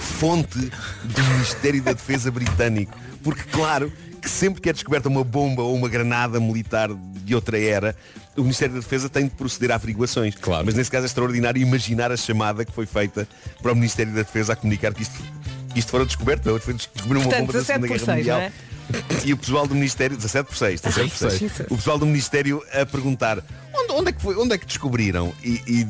[0.00, 0.58] fonte
[1.04, 2.96] do Ministério da Defesa Britânico.
[3.22, 7.58] Porque, claro, que sempre que é descoberta uma bomba ou uma granada militar de outra
[7.58, 7.94] era,
[8.36, 10.34] o Ministério da Defesa tem de proceder a averiguações.
[10.34, 10.64] Claro.
[10.64, 13.28] Mas nesse caso é extraordinário imaginar a chamada que foi feita
[13.62, 15.20] para o Ministério da Defesa a comunicar que isto,
[15.74, 16.50] isto fora descoberto.
[16.50, 18.38] Não, foi descobrir uma Portanto, bomba da 17 Segunda Guerra 6, Mundial.
[18.38, 18.52] não é?
[19.24, 21.40] E o pessoal do Ministério, 17 por 6, 17 por Ai, 6.
[21.40, 21.66] Jesus.
[21.70, 23.42] O pessoal do Ministério a perguntar
[23.74, 25.32] onde, onde é, que foi, onde é que descobriram?
[25.44, 25.86] E, e-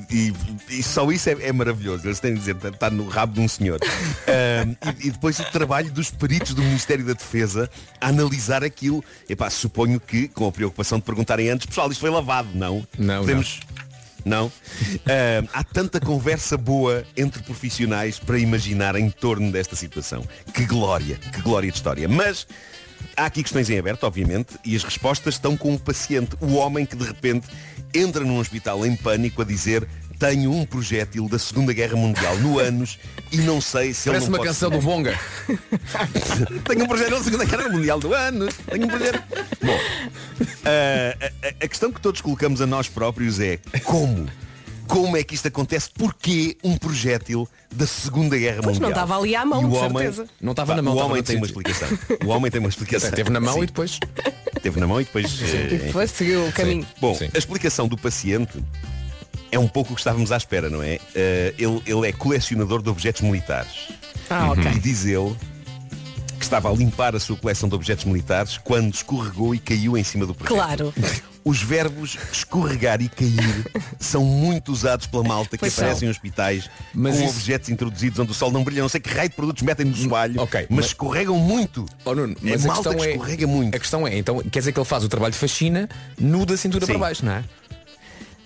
[0.71, 2.07] e- e só isso é, é maravilhoso.
[2.07, 3.79] Eles têm de dizer, está no rabo de um senhor.
[4.27, 9.05] Ahm, e, e depois o trabalho dos peritos do Ministério da Defesa a analisar aquilo.
[9.29, 12.87] Epá, suponho que, com a preocupação de perguntarem antes, pessoal, isto foi lavado, não?
[12.99, 13.61] Não, Podemos.
[14.23, 14.53] Não?
[15.07, 20.27] Ahm, há tanta conversa boa entre profissionais para imaginar em torno desta situação.
[20.53, 22.07] Que glória, que glória de história.
[22.07, 22.47] Mas
[23.17, 26.85] há aqui questões em aberto, obviamente, e as respostas estão com o paciente, o homem
[26.87, 27.47] que de repente
[27.95, 29.87] entra num hospital em pânico a dizer
[30.19, 32.99] tenho um projétil da Segunda Guerra Mundial no ânus
[33.33, 34.77] e não sei se Parece ele não uma canção ser.
[34.77, 35.19] do Bonga.
[36.69, 38.47] Tenho um projeto da Segunda Guerra Mundial do ano.
[38.71, 39.23] Tenho um projeto.
[39.63, 39.79] Bom,
[40.65, 44.29] a, a- a questão que todos colocamos a nós próprios é como?
[44.91, 45.89] Como é que isto acontece?
[45.95, 49.05] Porquê um projétil da Segunda Guerra Pois não Mundial?
[49.05, 50.27] estava ali à mão, E o de homem- certeza.
[50.41, 51.89] Não estava na mão, O homem tem uma explicação.
[52.25, 53.11] O homem tem uma explicação.
[53.13, 53.99] Teve na mão Sim, e depois.
[54.63, 55.41] Teve na mão e depois.
[55.41, 56.87] E eh, depois seguiu o caminho.
[57.01, 57.29] Bom, Sim.
[57.33, 58.63] a explicação do paciente
[59.53, 60.99] é um pouco o que estávamos à espera, não é?
[61.15, 63.89] Eh, ele, ele é colecionador de objetos militares.
[64.29, 64.65] Ah, ok.
[64.73, 65.35] E diz ele
[66.51, 70.27] estava a limpar a sua coleção de objetos militares quando escorregou e caiu em cima
[70.27, 70.55] do projeto.
[70.57, 70.95] Claro.
[71.45, 73.67] Os verbos escorregar e cair
[73.99, 76.09] são muito usados pela malta que Pois aparecem são.
[76.09, 78.83] em hospitais Mas com isso- objetos introduzidos onde o sol não brilha.
[78.83, 81.87] Não sei que raio de produtos metem no soalho, ok, mas mas- escorregam muito.
[82.05, 83.75] Oh, Nuno, é mas a malta questão que é, escorrega muito.
[83.75, 86.57] a questão é, então quer dizer que ele faz o trabalho de faxina nu da
[86.57, 86.93] cintura Sim.
[86.93, 87.45] para baixo, não é?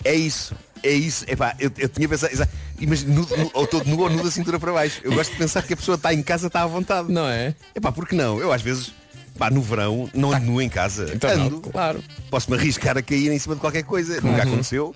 [0.05, 0.55] É isso.
[0.85, 1.25] É isso.
[1.27, 2.47] Epá, eu, eu tinha pensado.
[2.79, 5.01] Imagina, ou todo nu ou nu da cintura para baixo.
[5.03, 7.11] Eu gosto de pensar que a pessoa está em casa, está à vontade.
[7.11, 7.55] Não é?
[7.75, 8.39] Epá, porque não?
[8.39, 8.93] Eu às vezes,
[9.39, 11.11] pá, no verão, não ando nu em casa.
[11.15, 11.61] Então não, ando.
[11.63, 12.05] claro.
[12.31, 14.21] Posso-me arriscar a cair em cima de qualquer coisa.
[14.21, 14.95] Nunca aconteceu.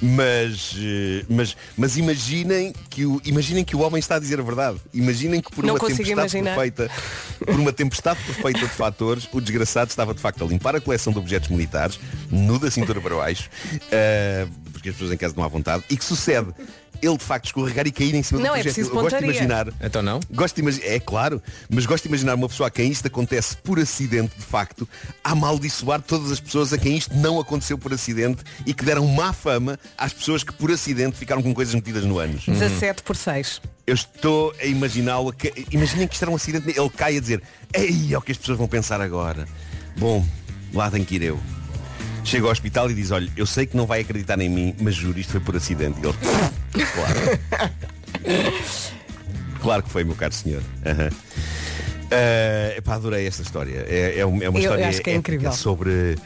[0.00, 4.42] Mas, eh, mas, mas imaginem que o imaginem que o homem está a dizer a
[4.42, 4.78] verdade.
[4.92, 6.54] Imaginem que por Não uma tempestade imaginar.
[6.54, 6.90] perfeita,
[7.44, 11.12] por uma tempestade perfeita de fatores, o desgraçado estava de facto a limpar a coleção
[11.12, 13.50] de objetos militares, nu da cintura para baixo,
[13.90, 14.46] eh,
[14.82, 16.48] porque as pessoas em casa não há vontade, e que sucede
[17.00, 18.74] ele de facto escorregar e cair em cima Não, do é projétil.
[18.74, 19.30] preciso Eu gosto de pontaria.
[19.42, 19.68] imaginar.
[19.80, 20.20] Então não?
[20.30, 23.56] Gosto de imaginar, é claro, mas gosto de imaginar uma pessoa a quem isto acontece
[23.56, 24.88] por acidente, de facto,
[25.24, 29.06] a amaldiçoar todas as pessoas a quem isto não aconteceu por acidente e que deram
[29.08, 32.44] má fama às pessoas que por acidente ficaram com coisas metidas no ânus.
[32.46, 33.60] 17 por 6.
[33.84, 35.52] Eu estou a imaginá-lo que.
[35.72, 36.68] Imaginem que isto era um acidente.
[36.68, 37.42] Ele cai a dizer,
[37.74, 39.48] ei, é o que as pessoas vão pensar agora.
[39.96, 40.24] Bom,
[40.72, 41.40] lá tenho que ir eu.
[42.24, 44.94] Chega ao hospital e diz, olha, eu sei que não vai acreditar em mim, mas
[44.94, 45.98] juro, isto foi por acidente.
[46.02, 46.16] E ele,
[46.94, 47.72] claro.
[49.60, 50.62] claro que foi, meu caro senhor.
[50.86, 51.10] Aham.
[52.10, 53.84] Eh, epá, adorei esta história.
[53.88, 56.16] É, é uma é uma Eu história acho que é sobre.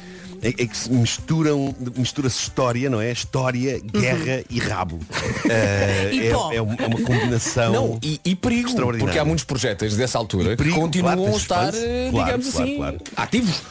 [0.43, 3.11] É, é que se misturam, mistura-se história, não é?
[3.11, 5.01] História, guerra e rabo.
[5.49, 7.73] Eh, E é, é é uma combinação.
[7.73, 9.07] Não, e, e perigo, Extraordinário.
[9.07, 11.87] porque há muitos projetos dessa altura E perigo, que continuam claro, a estar, suspense.
[11.87, 12.99] eh, Claro, digamos claro, assim, claro.
[13.17, 13.63] ativos.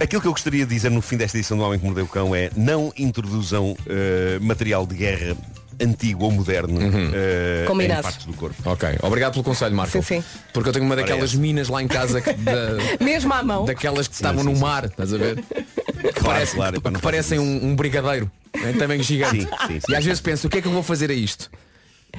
[0.00, 2.08] Aquilo que eu gostaria de dizer no fim desta edição do Homem que Mordeu o
[2.08, 5.36] Cão é não introduzam eh, material de guerra
[5.80, 6.78] antigo ou moderno
[7.14, 8.02] eh, em Combinado.
[8.02, 8.56] partes do corpo.
[8.64, 9.92] Ok, obrigado pelo conselho, Marco.
[9.92, 10.24] Sim, sim.
[10.52, 11.38] Porque eu tenho uma daquelas essa.
[11.38, 13.64] minas lá em casa que- da- Mesmo à mão.
[13.64, 14.62] daquelas que estavam sim, no sim.
[14.62, 15.36] mar, estás a ver?
[15.36, 18.30] Que, Claro, parece- claro, que- que parecem um, um brigadeiro.
[18.54, 19.40] Em tamanho gigante.
[19.42, 19.92] Sim, sim, sim.
[19.92, 21.50] E às vezes penso, o que é que eu vou fazer a isto?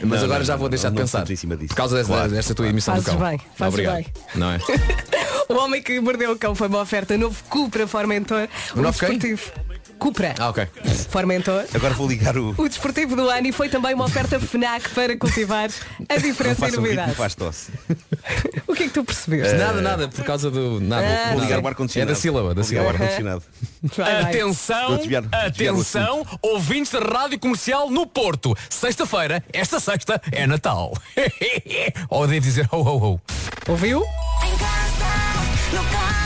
[0.02, 1.20] Mas Não, agora não, já não, vou deixar não, de não pensar.
[1.20, 1.70] estamos em cima disso.
[1.70, 3.30] Por causa desta, Claro, desta tua emissão Fazes do cão.
[3.30, 3.96] bem, fazes Obrigado.
[3.96, 4.06] bem.
[4.36, 4.60] Não é?
[5.48, 8.48] O homem que mordeu o cão foi uma oferta novo Cupra Formentor.
[8.76, 9.18] O novo quem?
[9.18, 9.52] desportivo.
[9.98, 10.36] Cupra.
[10.38, 10.68] Ah, ok.
[11.10, 11.64] Formentor.
[11.74, 12.54] Agora vou ligar o.
[12.58, 15.70] O desportivo do ano e foi também uma oferta FNAC para cultivar
[16.10, 17.16] a diferença e façam ritmo, novidade.
[17.16, 17.72] faz tosse.
[18.68, 19.56] O que é que tu percebeste?
[19.56, 20.82] Nada, nada, por causa do.
[20.82, 21.06] Nada.
[21.08, 21.30] Ah.
[21.32, 21.62] Vou ligar Nada.
[21.64, 22.12] o ar-condicionado.
[22.12, 23.04] É da sílaba, da Vou ligar o sílaba.
[23.06, 23.43] ar-condicionado.
[24.28, 28.54] Atenção, desviar- atenção, ouvintes da Rádio Comercial no Porto.
[28.70, 30.93] Sexta-feira, esta sexta é Natal.
[32.10, 33.22] Ou devo dizer ho ho ho.
[33.70, 34.02] Ouviu?
[34.02, 35.25] Em casa,
[35.76, 36.25] no carro,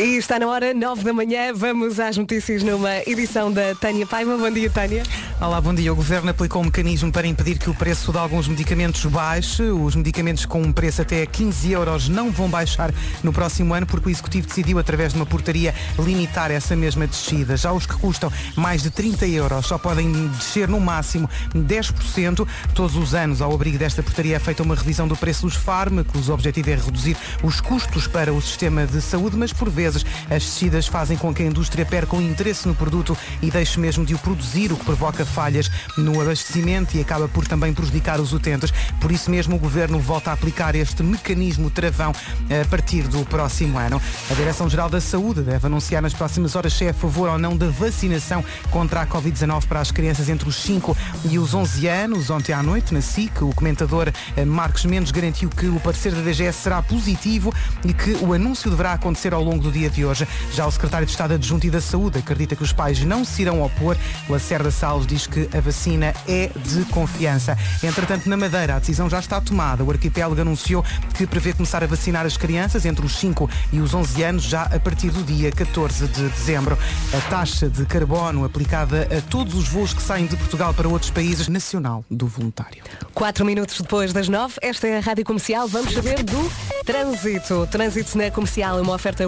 [0.00, 4.34] E está na hora, 9 da manhã, vamos às notícias numa edição da Tânia Paiva.
[4.34, 5.02] Bom dia, Tânia.
[5.38, 5.92] Olá, bom dia.
[5.92, 9.62] O Governo aplicou um mecanismo para impedir que o preço de alguns medicamentos baixe.
[9.64, 12.90] Os medicamentos com um preço até 15 euros não vão baixar
[13.22, 17.54] no próximo ano porque o Executivo decidiu, através de uma portaria, limitar essa mesma descida.
[17.58, 22.48] Já os que custam mais de 30 euros só podem descer no máximo 10%.
[22.74, 26.30] Todos os anos, ao abrigo desta portaria, é feita uma revisão do preço dos fármacos.
[26.30, 30.42] O objetivo é reduzir os custos para o sistema de saúde, mas por vezes as
[30.44, 34.14] descidas fazem com que a indústria perca o interesse no produto e deixe mesmo de
[34.14, 38.72] o produzir, o que provoca falhas no abastecimento e acaba por também prejudicar os utentes.
[39.00, 43.78] Por isso mesmo o Governo volta a aplicar este mecanismo travão a partir do próximo
[43.78, 44.00] ano.
[44.30, 47.56] A Direção-Geral da Saúde deve anunciar nas próximas horas se é a favor ou não
[47.56, 50.96] da vacinação contra a Covid-19 para as crianças entre os 5
[51.30, 52.30] e os 11 anos.
[52.30, 56.20] Ontem à noite, na SIC, o comentador eh, Marcos Mendes garantiu que o parecer da
[56.20, 57.52] DGS será positivo
[57.84, 60.26] e que o anúncio deverá acontecer ao longo do dia de hoje.
[60.52, 63.42] Já o secretário de Estado Adjunto e da Saúde acredita que os pais não se
[63.42, 63.96] irão opor.
[64.28, 67.56] Lacerda Salles diz que a vacina é de confiança.
[67.82, 69.84] Entretanto, na Madeira, a decisão já está tomada.
[69.84, 73.94] O arquipélago anunciou que prevê começar a vacinar as crianças entre os 5 e os
[73.94, 76.78] 11 anos já a partir do dia 14 de dezembro.
[77.16, 81.10] A taxa de carbono aplicada a todos os voos que saem de Portugal para outros
[81.10, 82.82] países nacional do voluntário.
[83.14, 85.68] Quatro minutos depois das nove, esta é a Rádio Comercial.
[85.68, 86.50] Vamos saber do
[86.84, 87.68] trânsito.
[87.70, 89.24] Trânsito na comercial é uma oferta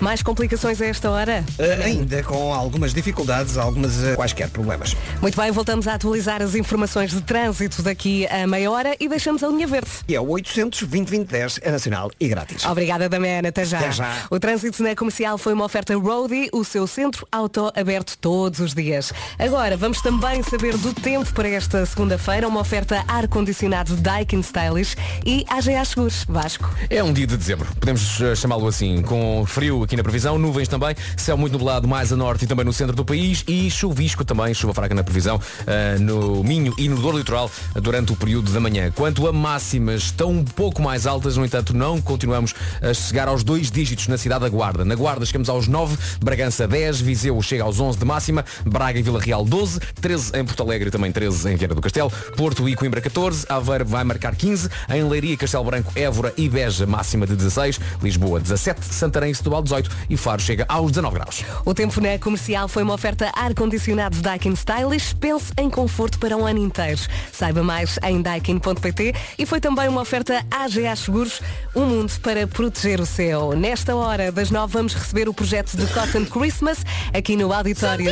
[0.00, 1.44] Mais complicações a esta hora?
[1.58, 4.96] Eh, ainda com algumas dificuldades, algumas eh, quaisquer problemas.
[5.20, 9.42] Muito bem, voltamos a atualizar as informações de trânsito daqui a meia hora e deixamos
[9.42, 9.90] a linha verde.
[10.08, 12.64] E é o 800 2010 é nacional e grátis.
[12.64, 13.48] Obrigada, Damiana.
[13.48, 13.78] Até já.
[13.78, 14.12] Até já.
[14.30, 18.74] O trânsito na comercial foi uma oferta Roadie, o seu centro auto aberto todos os
[18.74, 19.12] dias.
[19.38, 25.44] Agora, vamos também saber do tempo para esta segunda-feira, uma oferta ar-condicionado Daikin Stylish e
[25.48, 26.24] AGA Seguros.
[26.28, 26.74] Vasco.
[26.90, 30.68] É um dia de dezembro, podemos eh, chamá-lo assim, com frio aqui na previsão, nuvens
[30.68, 34.22] também, céu muito nublado mais a norte e também no centro do país e chuvisco
[34.22, 38.52] também, chuva fraca na previsão, eh, no Minho e no Douro Litoral durante o período
[38.52, 38.92] da manhã.
[38.94, 42.52] Quanto a máximas, estão um pouco mais altas, no entanto não continuamos
[42.82, 44.84] a chegar aos dois dígitos na cidade da Guarda.
[44.84, 49.02] Na Guarda chegamos aos 9, Bragança 10, Viseu chega aos 11 de máxima, Braga e
[49.02, 52.68] Vila Real 12, 13 em Porto Alegre e também 13 em Vieira do Castelo, Porto
[52.68, 57.26] e Coimbra 14, Aveiro vai marcar 15, em Leiria, Castelo Branco, Évora e Beja máxima
[57.26, 61.44] de 16, Lisboa 17, Santarém e Setúbal 18 e Faro chega aos 19 graus.
[61.64, 65.14] O tempo na comercial foi uma oferta ar-condicionado Daikin Stylish.
[65.14, 67.00] Pense em conforto para um ano inteiro.
[67.32, 71.40] Saiba mais em daikin.pt e foi também uma oferta AGA Seguros,
[71.76, 73.52] um mundo para proteger o seu.
[73.52, 76.84] Nesta hora das nove vamos receber o projeto de Cotton Christmas
[77.14, 78.10] aqui no auditório.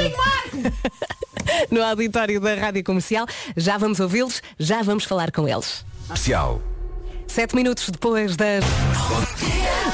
[1.68, 3.26] no auditório da Rádio Comercial.
[3.56, 5.84] Já vamos ouvi-los, já vamos falar com eles.
[6.04, 6.73] Especial.
[7.34, 8.62] Sete minutos depois das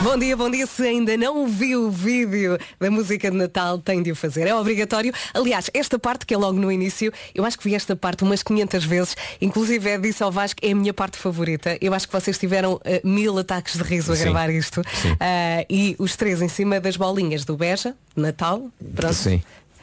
[0.03, 0.67] Bom dia, bom dia.
[0.67, 4.47] Se ainda não viu o vídeo da música de Natal, tem de o fazer.
[4.47, 5.11] É obrigatório.
[5.33, 8.43] Aliás, esta parte que é logo no início, eu acho que vi esta parte umas
[8.43, 9.17] 500 vezes.
[9.41, 11.79] Inclusive, é disse ao Vasco, é a minha parte favorita.
[11.81, 14.25] Eu acho que vocês tiveram eh, mil ataques de riso a Sim.
[14.25, 14.83] gravar isto.
[15.01, 15.17] Sim.
[15.19, 18.71] Ah, e os três em cima das bolinhas do Beja, Natal.
[18.95, 19.15] Pronto.
[19.15, 19.43] Sim.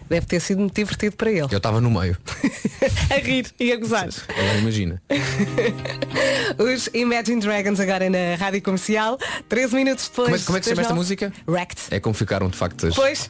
[0.10, 1.48] Deve ter sido muito divertido para ele.
[1.52, 2.18] Eu estava no meio.
[3.12, 4.08] a rir e a gozar.
[4.30, 5.02] Agora imagina.
[6.58, 9.18] Os Imagine Dragons agora na rádio comercial.
[9.50, 10.28] 13 minutos depois.
[10.28, 11.34] Como é, como é que se chama esta música?
[11.48, 11.82] Wrecked.
[11.92, 12.96] É como ficaram de facto as.
[12.96, 13.30] Pois.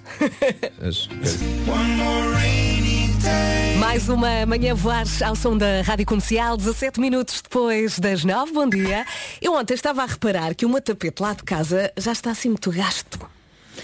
[0.81, 1.09] as-
[3.79, 8.51] Mais uma manhã voar ao som da Rádio Comercial, 17 minutos depois das 9.
[8.51, 9.05] Bom dia.
[9.41, 12.71] Eu ontem estava a reparar que uma tapete lá de casa já está assim muito
[12.71, 13.19] gasto.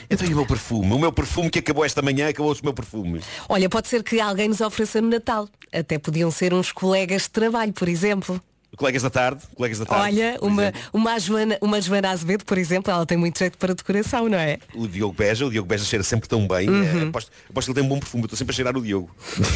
[0.10, 0.92] Então e o meu perfume?
[0.92, 3.22] O meu perfume que acabou esta manhã, acabou-se o meu perfume.
[3.50, 5.48] Olha, pode ser que alguém nos ofereça no Natal.
[5.72, 8.42] Até podiam ser uns colegas de trabalho, por exemplo.
[8.76, 10.04] Colegas da tarde, colegas da tarde.
[10.04, 10.82] Olha, uma, exemplo.
[10.94, 14.58] uma, Joana, uma Joana Azevedo, por exemplo, ela tem muito jeito para decoração, não é?
[14.74, 16.68] O Diogo Beja, o Diogo Beja cheira sempre tão bem.
[16.68, 17.02] Uhum.
[17.02, 18.82] É, aposto, aposto que ele tem um bom perfume, eu estou sempre a cheirar o
[18.82, 19.12] Diogo.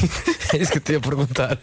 [0.54, 1.58] é isso que eu te ia perguntar.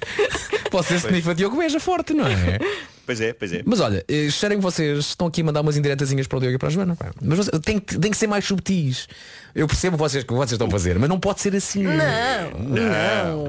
[0.69, 2.59] Pode ser Sniff a Diogo Beja forte, não é?
[3.07, 3.63] Pois é, pois é.
[3.67, 6.57] Mas olha, eh, cheirem que vocês estão aqui a mandar umas indiretazinhas para o Diogo
[6.57, 6.97] e para a Joana.
[6.97, 7.11] pá.
[7.23, 9.07] Mas você- tem, que, tem que ser mais subtis.
[9.55, 11.85] Eu percebo vocês, o que vocês estão a fazer, mas não pode ser assim.
[11.85, 11.95] Não,
[12.59, 13.47] Não,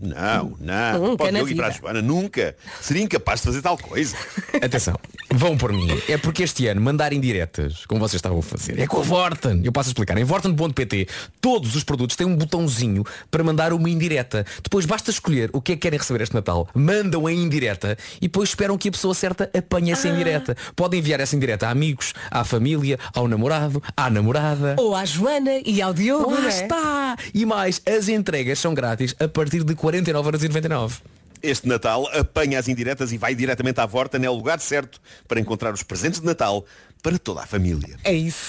[0.00, 0.98] não, não.
[1.00, 1.70] Nunca Para o Diogo e para a.
[1.70, 2.54] Joana, nunca.
[2.80, 4.16] Seria incapaz de fazer tal coisa.
[4.62, 4.94] Atenção,
[5.34, 5.88] vão por mim.
[6.08, 9.60] É porque este ano mandar indiretas, como vocês estavam a fazer, é com a Vorten.
[9.64, 10.16] Eu passo a explicar.
[10.18, 11.08] Em Vorten.pt,
[11.40, 14.44] todos os produtos têm um botãozinho para mandar uma indireta.
[14.62, 16.68] Depois basta escolher o que é que querem receber este Natal.
[16.74, 20.56] Mandam a indireta e depois esperam que a pessoa certa apanhe essa indireta.
[20.76, 24.76] Podem enviar essa indireta a amigos, à família, ao namorado, à namorada.
[24.78, 26.48] Ou à Joana e ao Diogo, Lá é?
[26.48, 27.16] está!
[27.34, 31.00] E mais, as entregas são grátis a partir de 49,99€.
[31.42, 34.24] Este Natal apanha as indiretas e vai diretamente à Vorten.
[34.24, 36.64] É o lugar certo para encontrar os presentes de Natal
[37.02, 37.96] para toda a família.
[38.04, 38.46] É isso.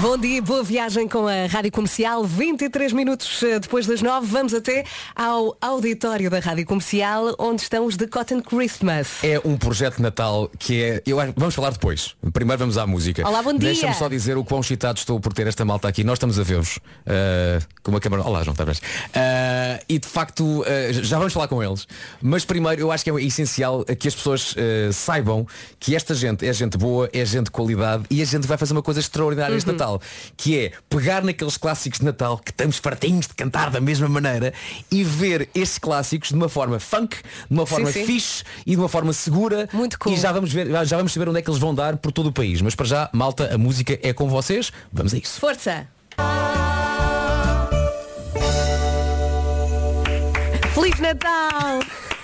[0.00, 2.24] Bom dia, boa viagem com a Rádio Comercial.
[2.24, 4.84] 23 minutos eh, depois das 9, vamos até
[5.14, 9.08] ao auditório da Rádio Comercial, onde estão os The Cotton Christmas.
[9.22, 11.02] É um projeto de Natal que é.
[11.04, 12.14] Eu, acho- vamos falar depois.
[12.32, 13.28] Primeiro vamos à música.
[13.28, 13.58] Olá, bom dia.
[13.58, 16.02] Deixa-me só dizer o quão excitado estou por ter esta malta aqui.
[16.02, 18.22] Nós estamos a ver-vos uh, com uma câmera.
[18.22, 18.78] Olá, João Tavares.
[18.78, 21.86] Uh, e de facto, uh, já vamos falar com eles.
[22.22, 25.46] Mas primeiro eu acho que é essencial que as pessoas uh, saibam
[25.78, 28.72] que esta gente é gente boa, é gente de qualidade e a gente vai fazer
[28.72, 29.76] uma coisa extraordinária este Uhum.
[29.90, 30.00] Natal.
[30.36, 34.52] Que é pegar naqueles clássicos de Natal que estamos fartinhos de cantar da mesma maneira
[34.90, 38.06] e ver estes clássicos de uma forma funk, de uma Sim, forma sim.
[38.06, 39.68] fixe e de uma forma segura.
[39.72, 40.12] Muito cool.
[40.12, 42.28] E já vamos ver, já vamos saber onde é que eles vão dar por todo
[42.28, 42.60] o país.
[42.62, 44.70] Mas para já, malta, a música é com vocês.
[44.92, 45.40] Vamos a isso.
[45.40, 45.86] Força!
[50.74, 51.80] Feliz Natal!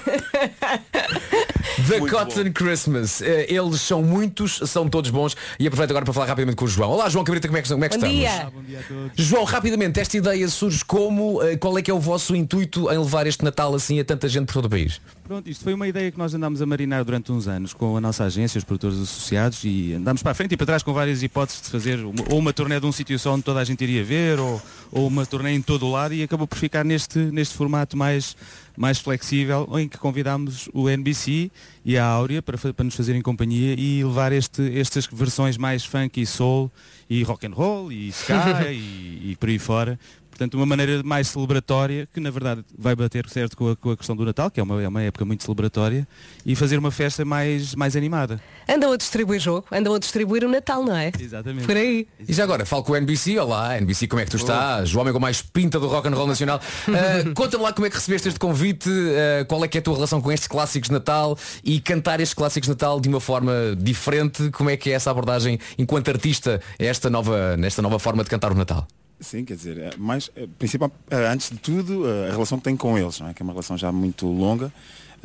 [1.89, 3.21] The Cotton Christmas.
[3.23, 5.37] Eh, Eles são muitos, são todos bons.
[5.59, 6.91] E aproveito agora para falar rapidamente com o João.
[6.91, 8.17] Olá João Cabrita, como é que, como é que Bom estamos?
[8.19, 8.51] dia.
[8.53, 9.11] Bom dia a todos.
[9.27, 11.43] João, rapidamente, esta ideia surge como?
[11.43, 14.29] Eh, Qual é que é o vosso intuito em levar este Natal assim a tanta
[14.29, 15.01] gente por todo o país?
[15.27, 18.01] Pronto, isto foi uma ideia que nós andámos a marinar durante uns anos com a
[18.01, 21.21] nossa agência, os produtores associados, e andámos para a frente e para trás com várias
[21.21, 23.83] hipóteses de fazer uma, ou uma turnê de um sítio só onde toda a gente
[23.83, 24.63] iria ver, ou,
[24.93, 28.37] ou uma turnê em todo o lado, e acabou por ficar neste, neste formato mais,
[28.77, 31.51] mais flexível, em que convidámos o NBC
[31.85, 36.21] e a Áurea para, para nos fazerem companhia e levar este, estas versões mais funk
[36.21, 36.71] e soul
[37.11, 39.99] e rock and roll e ska e, e por aí fora.
[40.37, 43.97] Portanto, uma maneira mais celebratória, que na verdade vai bater certo com a, com a
[43.97, 46.07] questão do Natal, que é uma, é uma época muito celebratória,
[46.45, 48.39] e fazer uma festa mais, mais animada.
[48.69, 51.11] Andam a distribuir jogo, andam a distribuir o Natal, não é?
[51.19, 51.65] Exatamente.
[51.65, 52.07] Por aí.
[52.29, 53.39] E já agora, falo com o NBC.
[53.39, 54.95] Olá, NBC, como é que tu estás?
[54.95, 56.61] O homem com mais pinta do rock and roll nacional.
[56.97, 59.83] Ah, Conta-me lá como é que recebeste este convite, ah, qual é que é a
[59.83, 63.21] tua relação com estes clássicos de Natal e cantar estes clássicos de Natal de uma
[63.21, 64.51] forma diferente.
[64.51, 68.53] Como é que é essa abordagem enquanto artista esta nova, nesta nova forma de cantar
[68.53, 68.87] o Natal?
[69.19, 72.77] Sim, quer dizer, é mais, é, principal, é, antes de tudo, a relação que tenho
[72.77, 73.33] com eles, é?
[73.33, 74.71] que é uma relação já muito longa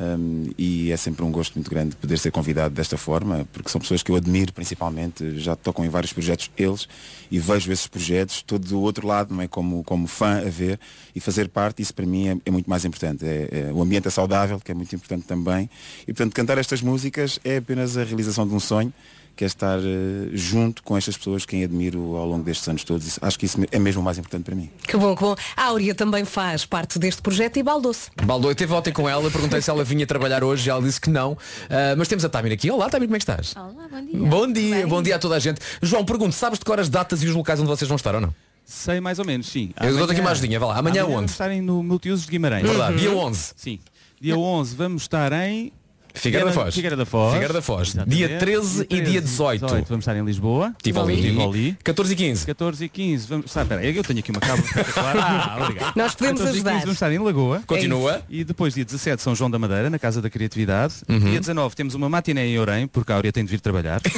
[0.00, 3.78] hum, e é sempre um gosto muito grande poder ser convidado desta forma, porque são
[3.78, 6.88] pessoas que eu admiro principalmente, já tocam em vários projetos eles
[7.30, 9.46] e vejo esses projetos todo do outro lado, não é?
[9.46, 10.80] como, como fã a ver
[11.14, 13.26] e fazer parte, isso para mim é, é muito mais importante.
[13.26, 15.68] É, é- o ambiente é saudável, que é muito importante também,
[16.08, 18.90] e portanto cantar estas músicas é apenas a realização de um sonho
[19.34, 23.18] que é estar eh, junto com estas pessoas que admiro ao longo destes anos todos.
[23.22, 24.70] Acho que isso é mesmo o mais importante para mim.
[24.86, 25.34] Que bom, que bom.
[25.56, 28.10] A Áurea também faz parte deste projeto e baldou-se.
[28.24, 31.00] Baldou, eu teve ontem com ela, perguntei se ela vinha trabalhar hoje e ela disse
[31.00, 31.36] que não.
[31.70, 32.70] Ah, mas temos a Tamir aqui.
[32.70, 33.54] Olá, Tamir, como é que estás?
[33.56, 34.18] Olá, bom dia.
[34.28, 35.60] Bom dia, bom dia a toda a gente.
[35.80, 38.20] João, pergunto, sabes de cor as datas e os locais onde vocês vão estar ou
[38.20, 38.34] não?
[38.64, 39.70] Sei mais ou menos, sim.
[39.82, 40.78] Eu dou-te aqui uma ajudinha, vá lá.
[40.78, 41.14] Amanhã onde?
[41.14, 42.62] Vamos estar em- no Multiusos de Guimarães.
[42.66, 43.52] Verdade, dia 11.
[43.56, 43.80] Sim.
[44.20, 45.72] Dia 11 vamos estar em
[46.14, 46.74] Figueira da Foz.
[46.74, 47.32] Figueira da Foz.
[47.32, 47.88] Figueira da Foz.
[47.88, 48.16] Exatamente.
[48.16, 49.66] Dia 13 e dia 18.
[49.66, 50.74] Vamos estar em Lisboa.
[50.82, 51.20] Tivoli.
[51.20, 51.76] Tivoli.
[51.82, 52.46] 14 e 15.
[52.46, 53.26] 14 e 15.
[53.26, 53.56] Vamos...
[53.56, 55.16] Ah, peraí, eu tenho aqui uma espetacular.
[55.22, 55.96] Ah, obrigado.
[55.96, 56.80] Nós podemos 14 e 15 ajudar.
[56.80, 57.62] vamos estar em Lagoa.
[57.66, 58.16] Continua.
[58.16, 60.94] É e depois dia 17 São João da Madeira, na Casa da Criatividade.
[61.08, 61.18] Uhum.
[61.18, 64.00] Dia 19 temos uma matiné em Orem, porque a Áurea tem de vir trabalhar.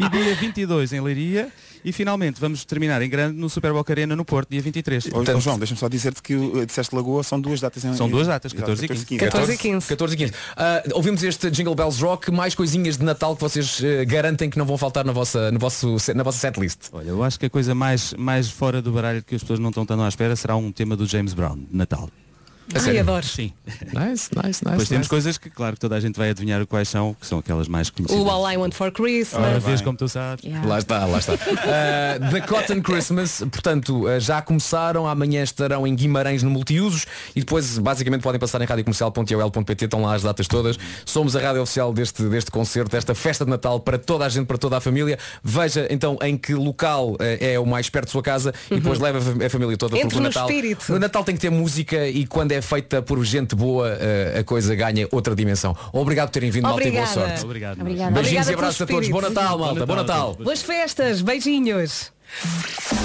[0.00, 1.50] e dia 22 em Leiria.
[1.84, 5.06] E finalmente vamos terminar em grande no Super Boca Arena no Porto, dia 23.
[5.06, 8.08] Ô, ô, João, deixa-me só dizer-te que uh, disseste Lagoa, são duas datas em São
[8.08, 9.16] duas datas, Exato, 14 e 15.
[9.18, 9.86] 14 e 15.
[9.88, 10.32] 14 e 15.
[10.56, 14.58] Ah, ouvimos este Jingle Bells Rock, mais coisinhas de Natal que vocês eh, garantem que
[14.58, 16.88] não vão faltar na vossa, no vosso, na vossa setlist.
[16.92, 19.68] Olha, eu acho que a coisa mais, mais fora do baralho que as pessoas não
[19.68, 22.08] estão tão à espera será um tema do James Brown, de Natal.
[22.74, 23.24] Ai, adoro.
[23.24, 23.52] Sim.
[23.66, 24.64] Nice, nice, nice.
[24.64, 25.08] Depois temos nice.
[25.08, 27.90] coisas que, claro, que toda a gente vai adivinhar quais são, que são aquelas mais
[27.90, 28.24] conhecidas.
[28.24, 29.62] O All I Want for Christmas.
[29.62, 30.44] vês como tu sabes.
[30.64, 31.34] Lá está, lá está.
[31.64, 37.40] Uh, The Cotton Christmas, portanto, uh, já começaram, amanhã estarão em Guimarães no multiusos e
[37.40, 40.78] depois basicamente podem passar em radiocomercial.ol.pt, estão lá as datas todas.
[41.04, 44.46] Somos a rádio oficial deste, deste concerto, desta festa de Natal para toda a gente,
[44.46, 45.18] para toda a família.
[45.42, 48.98] Veja então em que local uh, é o mais perto de sua casa e depois
[48.98, 50.48] leva a fam- a família toda Entre porque o Natal.
[50.48, 50.92] espírito.
[50.94, 54.44] O Natal tem que ter música e quando é feita por gente boa, uh, a
[54.44, 55.76] coisa ganha outra dimensão.
[55.92, 57.28] Obrigado por terem vindo, malta e boa Obrigada.
[57.28, 57.44] sorte.
[57.44, 57.80] Obrigado.
[57.80, 58.10] Obrigada.
[58.10, 59.08] Beijinhos Obrigada e abraços a todos.
[59.08, 59.20] Bom.
[59.20, 59.86] Natal, malta.
[59.86, 60.34] Bom Natal.
[60.34, 62.13] Boas festas, beijinhos.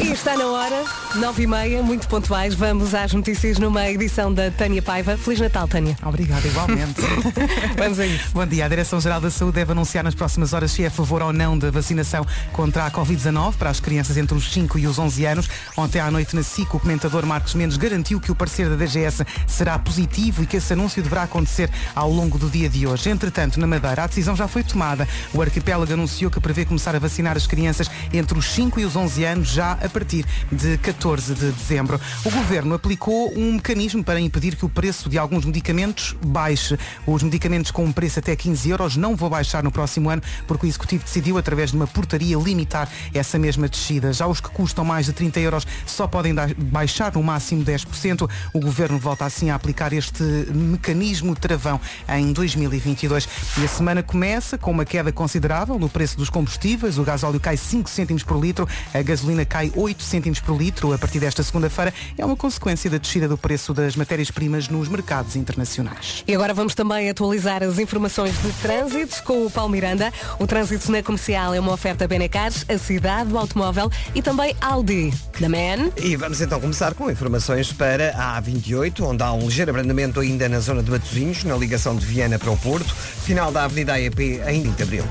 [0.01, 0.83] E está na hora,
[1.15, 2.53] nove e meia, muito pontuais.
[2.53, 5.17] Vamos às notícias numa edição da Tânia Paiva.
[5.17, 5.97] Feliz Natal, Tânia.
[6.03, 7.01] Obrigada, igualmente.
[7.77, 8.29] Vamos a isso.
[8.33, 8.65] Bom dia.
[8.65, 11.57] A Direção-Geral da Saúde deve anunciar nas próximas horas se é a favor ou não
[11.57, 15.49] da vacinação contra a Covid-19 para as crianças entre os 5 e os 11 anos.
[15.77, 19.25] Ontem à noite na SIC, o comentador Marcos Mendes garantiu que o parecer da DGS
[19.47, 23.09] será positivo e que esse anúncio deverá acontecer ao longo do dia de hoje.
[23.09, 25.07] Entretanto, na Madeira, a decisão já foi tomada.
[25.33, 28.95] O arquipélago anunciou que prevê começar a vacinar as crianças entre os 5 e os
[28.95, 31.99] 11 anos já a partir de 14 de dezembro.
[32.25, 36.77] O governo aplicou um mecanismo para impedir que o preço de alguns medicamentos baixe.
[37.05, 40.65] Os medicamentos com um preço até 15 euros não vão baixar no próximo ano, porque
[40.65, 44.13] o Executivo decidiu, através de uma portaria, limitar essa mesma descida.
[44.13, 48.29] Já os que custam mais de 30 euros só podem baixar no máximo 10%.
[48.53, 53.27] O governo volta assim a aplicar este mecanismo travão em 2022.
[53.57, 56.97] E a semana começa com uma queda considerável no preço dos combustíveis.
[56.97, 60.97] O gasóleo cai 5 cêntimos por litro, a gasolina cai 8 cêntimos por litro a
[60.97, 61.91] partir desta segunda-feira.
[62.17, 66.23] É uma consequência da descida do preço das matérias-primas nos mercados internacionais.
[66.27, 70.13] E agora vamos também atualizar as informações de trânsito com o Paulo Miranda.
[70.37, 75.11] O trânsito na comercial é uma oferta Benecars, a cidade do automóvel e também Aldi.
[75.39, 75.91] Da Man.
[75.97, 80.47] E vamos então começar com informações para a A28, onde há um ligeiro abrandamento ainda
[80.49, 82.93] na zona de Matosinhos, na ligação de Viana para o Porto,
[83.23, 85.05] final da Avenida AEP ainda em Abril.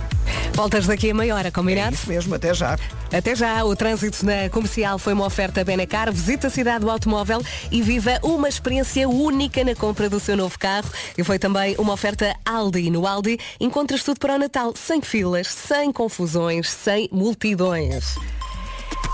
[0.54, 1.94] Voltas daqui a meia hora, É combinado?
[1.94, 2.76] isso mesmo, até já.
[3.12, 6.12] Até já, o trânsito na comercial foi uma oferta Benacar.
[6.12, 10.58] Visita a cidade do automóvel e viva uma experiência única na compra do seu novo
[10.58, 10.90] carro.
[11.16, 12.90] E foi também uma oferta Aldi.
[12.90, 18.16] No Aldi encontras tudo para o Natal, sem filas, sem confusões, sem multidões.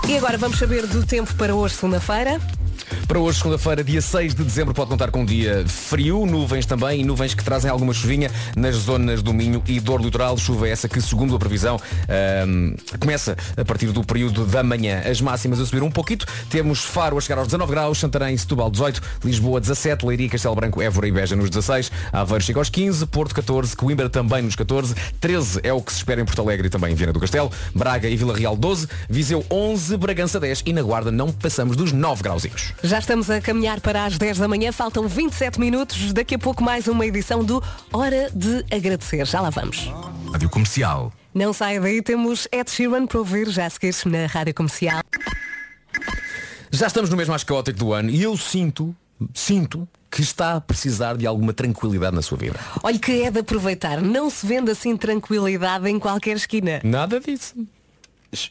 [0.07, 2.41] E agora vamos saber do tempo para hoje, segunda-feira.
[3.07, 7.01] Para hoje, segunda-feira, dia 6 de dezembro, pode contar com um dia frio, nuvens também,
[7.01, 10.37] e nuvens que trazem alguma chuvinha nas zonas do Minho e Dor Litoral.
[10.37, 11.79] Chuva essa que, segundo a previsão,
[12.09, 15.01] ahm, começa a partir do período da manhã.
[15.05, 16.19] As máximas a subir um pouquinho.
[16.49, 20.81] Temos Faro a chegar aos 19 graus, Santarém, Setúbal 18, Lisboa 17, Leiria, Castelo Branco,
[20.81, 24.95] Évora e Beja nos 16, Aveiro chega aos 15, Porto 14, Coimbra também nos 14,
[25.19, 27.51] 13 é o que se espera em Porto Alegre e também em Viana do Castelo,
[27.73, 31.91] Braga e Vila Real 12, Viseu 11, Bragança 10 e na Guarda não passamos dos
[31.91, 32.73] 9 grauzinhos.
[32.83, 36.13] Já estamos a caminhar para as 10 da manhã, faltam 27 minutos.
[36.13, 39.25] Daqui a pouco mais uma edição do Hora de Agradecer.
[39.25, 39.91] Já lá vamos.
[40.31, 41.11] Rádio Comercial.
[41.33, 45.01] Não saia daí, temos Ed Sheeran para ouvir já a seguir na Rádio Comercial.
[46.71, 48.95] Já estamos no mês mais caótico do ano e eu sinto,
[49.33, 52.59] sinto que está a precisar de alguma tranquilidade na sua vida.
[52.83, 56.79] Olha que é de aproveitar, não se vende assim tranquilidade em qualquer esquina.
[56.83, 57.55] Nada disso.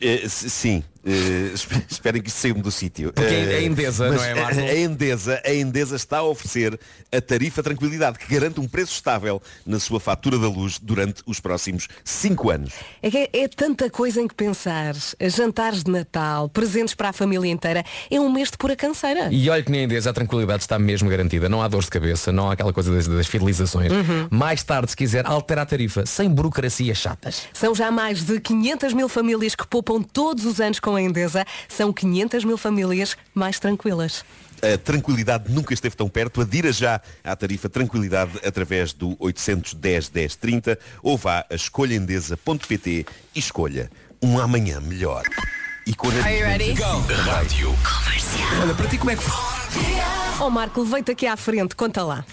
[0.01, 3.12] Eh, Sim, eh, espe- esperem que isto saia do sítio.
[3.12, 4.61] Porque Eh, é a Endesa, mas não é, Marco?
[4.64, 6.78] A, Endesa, a Endesa está a oferecer
[7.12, 11.40] a tarifa Tranquilidade, que garante um preço estável na sua fatura da luz durante os
[11.40, 12.72] próximos 5 anos.
[13.02, 14.94] É que é, é tanta coisa em que pensar.
[15.20, 17.84] Jantares de Natal, presentes para a família inteira.
[18.11, 19.28] É um mês de pura canseira.
[19.30, 21.48] E olha que nem Endesa a tranquilidade está mesmo garantida.
[21.48, 23.92] Não há dores de cabeça, não há aquela coisa das, das fidelizações.
[23.92, 24.28] Uhum.
[24.30, 27.42] Mais tarde, se quiser, altera a tarifa, sem burocracias chatas.
[27.52, 31.45] São já mais de 500 mil famílias que poupam todos os anos com a Endesa.
[31.68, 34.24] São 500 mil famílias mais tranquilas.
[34.62, 36.40] A tranquilidade nunca esteve tão perto.
[36.40, 43.90] Adira já à tarifa Tranquilidade através do 810 1030 ou vá a escolhaendesa.pt e escolha
[44.22, 45.22] um amanhã melhor.
[45.86, 47.74] E com a Rádio
[48.62, 49.22] Olha, para ti como é que
[50.40, 52.24] Ó Marco, levei-te aqui à frente, conta lá.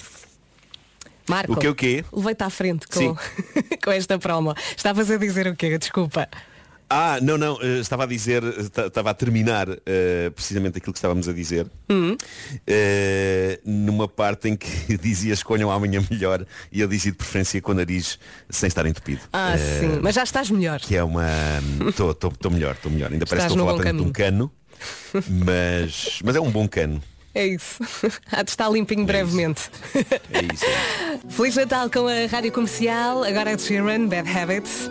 [1.29, 2.05] Marco, O que o quê?
[2.11, 3.15] Levei-te à frente com,
[3.83, 4.55] com esta promo.
[4.75, 5.77] Estavas a dizer o quê?
[5.77, 6.29] Desculpa.
[6.93, 10.91] Ah, não, não, eh, estava a dizer, eh, ta- estava a terminar eh, precisamente aquilo
[10.91, 11.65] que estávamos a dizer.
[11.89, 12.17] Hum.
[12.67, 17.71] Eh, numa parte em que dizia escolham amanhã melhor e eu dizia de preferência com
[17.71, 18.19] o nariz
[18.49, 19.21] sem estar entupido.
[19.31, 19.99] Ah, Eh, sim.
[20.01, 20.81] Mas já estás melhor.
[20.81, 21.25] Que é uma.
[21.87, 23.11] Estou melhor, estou melhor.
[23.11, 24.51] Ainda parece que estou a falar de um cano.
[25.29, 27.01] Mas, mas é um bom cano.
[27.33, 27.79] É isso.
[28.29, 29.69] Há de estar limpinho brevemente.
[29.95, 30.65] É isso.
[31.29, 33.23] Feliz Natal com a Rádio Comercial.
[33.23, 34.89] Agora é de Sheeran, Bad Habits.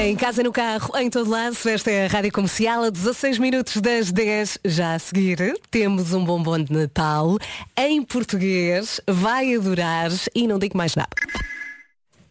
[0.00, 3.78] Em casa, no carro, em todo lado, esta é a Rádio Comercial, a 16 minutos
[3.78, 4.60] das 10.
[4.64, 7.36] Já a seguir, temos um bombom de Natal
[7.76, 9.00] em português.
[9.08, 11.10] Vai adorar e não digo mais nada.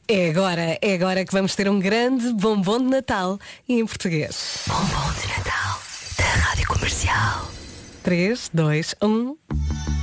[0.08, 3.38] É agora, é agora que vamos ter um grande bombom de Natal
[3.68, 4.64] e em português.
[4.66, 5.82] Bombom de Natal
[6.18, 7.52] da Rádio Comercial.
[8.02, 9.97] 3, 2, 1.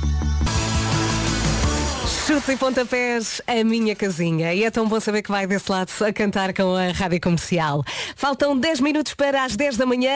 [2.25, 4.51] Chutes e pontapés, a minha casinha.
[4.51, 7.83] E é tão bom saber que vai desse lado a cantar com a Rádio Comercial.
[8.15, 10.09] Faltam 10 minutos para as 10 da manhã.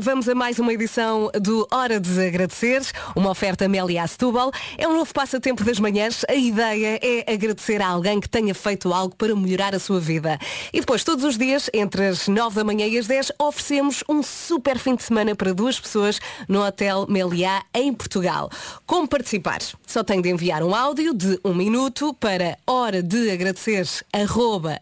[0.00, 2.82] Vamos a mais uma edição do Hora de Agradecer,
[3.16, 4.52] uma oferta Meliá Setúbal.
[4.78, 6.24] É um novo passatempo das manhãs.
[6.28, 10.38] A ideia é agradecer a alguém que tenha feito algo para melhorar a sua vida.
[10.72, 14.22] E depois, todos os dias, entre as 9 da manhã e as 10, oferecemos um
[14.22, 18.48] super fim de semana para duas pessoas no Hotel Meliá em Portugal.
[18.86, 19.58] Como participar?
[19.84, 24.80] Só tem de enviar um áudio de um minuto para hora de agradecer arroba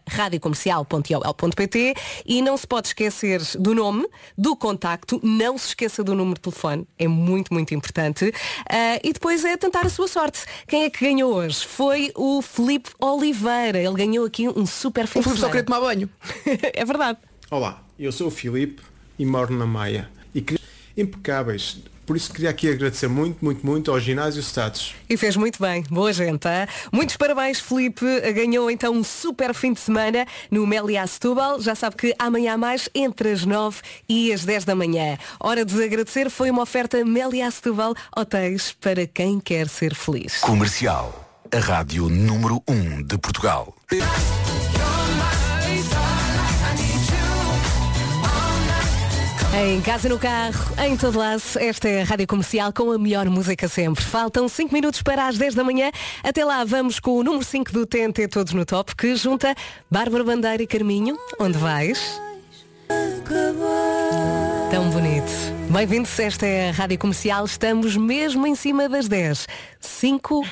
[2.25, 4.07] e não se pode esquecer do nome,
[4.37, 8.31] do contacto, não se esqueça do número de telefone, é muito, muito importante.
[8.69, 10.45] Ah, e depois é tentar a sua sorte.
[10.67, 11.65] Quem é que ganhou hoje?
[11.65, 13.79] Foi o Felipe Oliveira.
[13.79, 16.09] Ele ganhou aqui um super fim O Filipe só queria tomar banho.
[16.73, 17.17] é verdade.
[17.49, 18.81] Olá, eu sou o Filipe
[19.17, 20.09] e moro na Maia.
[20.33, 20.61] E queria...
[20.97, 21.79] impecáveis.
[22.05, 24.93] Por isso queria aqui agradecer muito, muito, muito ao ginásio Status.
[25.09, 25.83] E fez muito bem.
[25.89, 26.47] Boa gente.
[26.47, 26.67] hã?
[26.91, 28.05] Muitos parabéns, Felipe.
[28.31, 31.59] Ganhou então um super fim de semana no Meliá Setúbal.
[31.59, 35.17] Já sabe que amanhã há mais entre as 9 e as 10 da manhã.
[35.39, 40.39] Hora de agradecer foi uma oferta Meliá Setúbal Hotéis para quem quer ser feliz.
[40.41, 43.75] Comercial, a rádio número 1 de Portugal.
[49.57, 53.29] Em casa, no carro, em todo lado, esta é a Rádio Comercial com a melhor
[53.29, 54.03] música sempre.
[54.03, 55.91] Faltam 5 minutos para as 10 da manhã.
[56.21, 59.55] Até lá vamos com o número 5 do TNT Todos no Top, que junta
[59.89, 61.17] Bárbara Bandeira e Carminho.
[61.39, 62.21] Onde vais?
[64.69, 65.31] Tão bonito.
[65.71, 67.45] Bem-vindos, esta é a Rádio Comercial.
[67.45, 69.47] Estamos mesmo em cima das 10.
[69.79, 70.45] 5.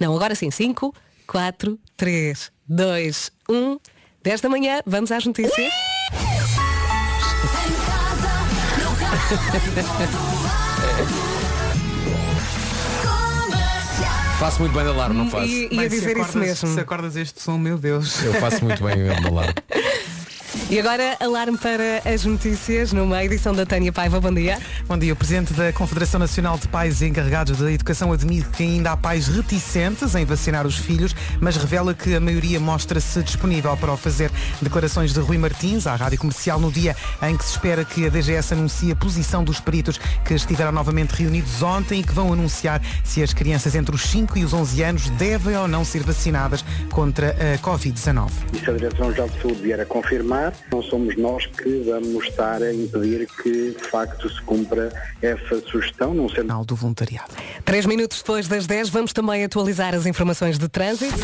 [0.00, 0.50] Não, agora sim.
[0.50, 0.94] 5,
[1.26, 3.78] 4, 3, 2, 1.
[4.22, 5.91] 10 da manhã, vamos às notícias.
[14.38, 15.46] Faço muito bem de alarme, não faço?
[15.46, 16.74] E- se dizer isso acordas- mesmo.
[16.74, 18.22] Se acordas este som, meu Deus.
[18.24, 19.54] Eu faço muito bem de alarme.
[20.72, 24.18] E agora, alarme para as notícias numa edição da Tânia Paiva.
[24.18, 24.58] Bom dia.
[24.88, 25.12] Bom dia.
[25.12, 28.96] O Presidente da Confederação Nacional de Pais e Encarregados da Educação admite que ainda há
[28.96, 33.98] pais reticentes em vacinar os filhos, mas revela que a maioria mostra-se disponível para o
[33.98, 34.30] fazer.
[34.62, 38.08] Declarações de Rui Martins à Rádio Comercial no dia em que se espera que a
[38.08, 42.80] DGS anuncie a posição dos peritos que estiveram novamente reunidos ontem e que vão anunciar
[43.04, 46.64] se as crianças entre os 5 e os 11 anos devem ou não ser vacinadas
[46.90, 48.30] contra a Covid-19.
[48.54, 52.62] E se a Direção-Geral de Saúde vier a confirmar, não somos nós que vamos estar
[52.62, 56.64] a impedir que de facto se cumpra essa sugestão, não sendo...
[56.64, 57.32] do voluntariado.
[57.64, 61.14] Três minutos depois das 10, vamos também atualizar as informações de trânsito.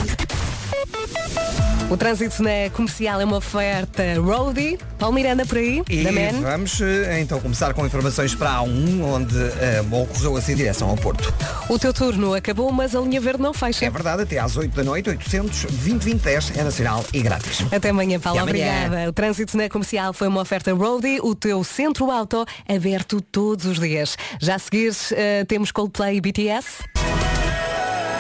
[1.91, 4.78] O trânsito na comercial é uma oferta roadie.
[4.99, 6.43] Paulo Miranda por aí, E da Man.
[6.43, 10.91] vamos eh, então começar com informações para a A1, onde eh, ocorreu assim em direção
[10.91, 11.32] ao Porto.
[11.66, 13.86] O teu turno acabou, mas a linha verde não fecha.
[13.86, 17.64] É verdade, até às 8 da noite, 800 20 20 10 é nacional e grátis.
[17.72, 18.39] Até amanhã, Paulo.
[18.41, 18.84] Até amanhã.
[18.86, 19.09] Obrigada.
[19.09, 23.80] O trânsito na comercial foi uma oferta roadie, o teu centro auto aberto todos os
[23.80, 24.14] dias.
[24.39, 26.84] Já a seguir eh, temos Coldplay e BTS.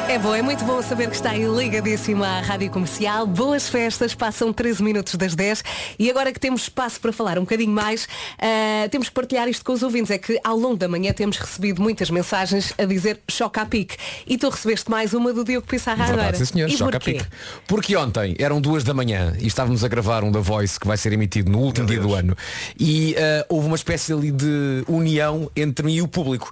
[0.08, 3.26] É bom, é muito bom saber que está aí ligadíssimo à Rádio Comercial.
[3.26, 5.62] Boas festas, passam 13 minutos das 10
[5.98, 9.62] e agora que temos espaço para falar um bocadinho mais, eh, temos que partilhar isto
[9.62, 10.10] com os ouvintes.
[10.10, 13.96] É que ao longo da manhã temos recebido muitas mensagens a dizer choca a pique.
[14.26, 16.22] E tu recebeste mais uma do Diogo Pissarra agora.
[16.22, 17.26] Verdade, sim, senhor, E choca a pique.
[17.66, 20.96] Porque ontem eram duas da manhã e estávamos a gravar um da Voice que vai
[20.96, 22.34] ser emitido no último dia do ano
[22.80, 26.50] e eh, houve uma espécie ali de união entre mim e o público.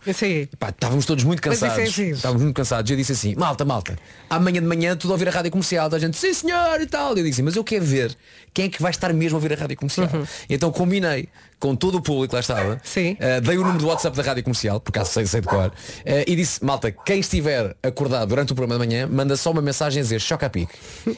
[0.59, 1.93] Pá, estávamos todos muito Mas isso é cansados.
[1.93, 2.17] giro.
[2.17, 2.91] estávamos muito cansados.
[2.91, 6.01] Eu disse assim, malta, malta, amanhã de manhã tudo a ouvir a rádio comercial, da
[6.01, 7.17] gente, sim senhor e tal.
[7.17, 8.17] Eu disse, mas eu quero ver
[8.53, 10.09] quem é que vai estar mesmo a ouvir a rádio comercial.
[10.49, 11.29] E então combinei
[11.59, 14.79] com todo o público lá estava, eh, dei o número do WhatsApp da rádio comercial,
[14.81, 15.73] por acaso sei, sei de cor,
[16.05, 19.63] eh, e disse, malta, quem estiver acordado durante o programa de manhã, manda só uma
[19.63, 20.75] mensagem a dizer choca a pique.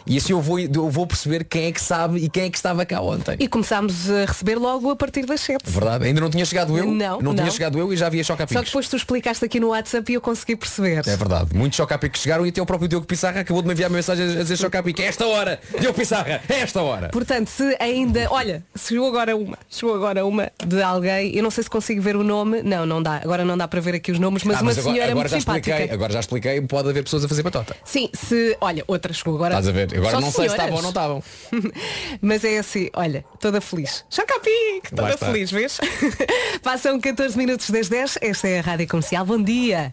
[0.06, 2.56] E assim eu vou, eu vou perceber quem é que sabe e quem é que
[2.56, 3.36] estava cá ontem.
[3.38, 5.58] E começámos a receber logo a partir das 7.
[5.64, 7.50] Verdade, ainda não tinha chegado eu, Não, tinha não.
[7.50, 8.70] chegado eu e já havia choca a Só que piques.
[8.70, 11.02] depois tu explicaste aqui no WhatsApp e eu consegui perceber.
[11.06, 13.60] É verdade, muitos choca a pique que chegaram e até o próprio Diogo Pissarra acabou
[13.62, 15.02] de me enviar uma mensagem a dizer choca a pique.
[15.02, 17.08] É esta hora, Diogo Pissarra, é esta hora.
[17.08, 18.28] Portanto, se ainda.
[18.30, 19.58] Olha, chegou agora uma.
[19.68, 20.27] Chegou agora uma
[20.66, 21.34] de alguém.
[21.36, 22.62] Eu não sei se consigo ver o nome.
[22.62, 23.16] Não, não dá.
[23.16, 25.30] Agora não dá para ver aqui os nomes, mas Ah, uma agora, senhora agora muito
[25.30, 25.70] já simpática.
[25.70, 27.76] expliquei, agora já expliquei, pode haver pessoas a fazer batota.
[27.84, 28.56] Sim, se.
[28.60, 29.54] Olha, outra chegou agora.
[29.54, 29.88] Estás a ver?
[29.96, 30.54] Agora Só não sei se senhoras.
[30.54, 31.22] estavam ou não estavam.
[32.20, 34.04] Mas é assim, olha, toda feliz.
[34.10, 35.78] Chocapic, toda feliz, vês?
[36.62, 38.18] Passam 14 minutos das 10.
[38.20, 39.24] Esta é a Rádio Comercial.
[39.24, 39.92] Bom dia.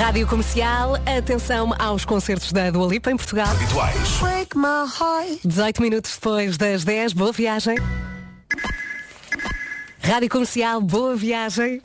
[0.00, 3.54] Rádio Comercial, atenção aos concertos da Dua Lipa em Portugal.
[4.18, 5.40] Break my heart.
[5.44, 7.76] 18 minutos depois das 10, boa viagem.
[10.00, 11.82] Rádio Comercial, boa viagem.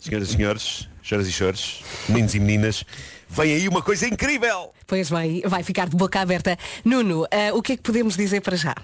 [0.00, 2.84] Senhoras e senhores, choras e chores, meninos e meninas,
[3.28, 4.72] vem aí uma coisa incrível!
[4.86, 6.58] Pois bem, vai ficar de boca aberta.
[6.86, 8.74] Nuno, ah, o que é que podemos dizer para já?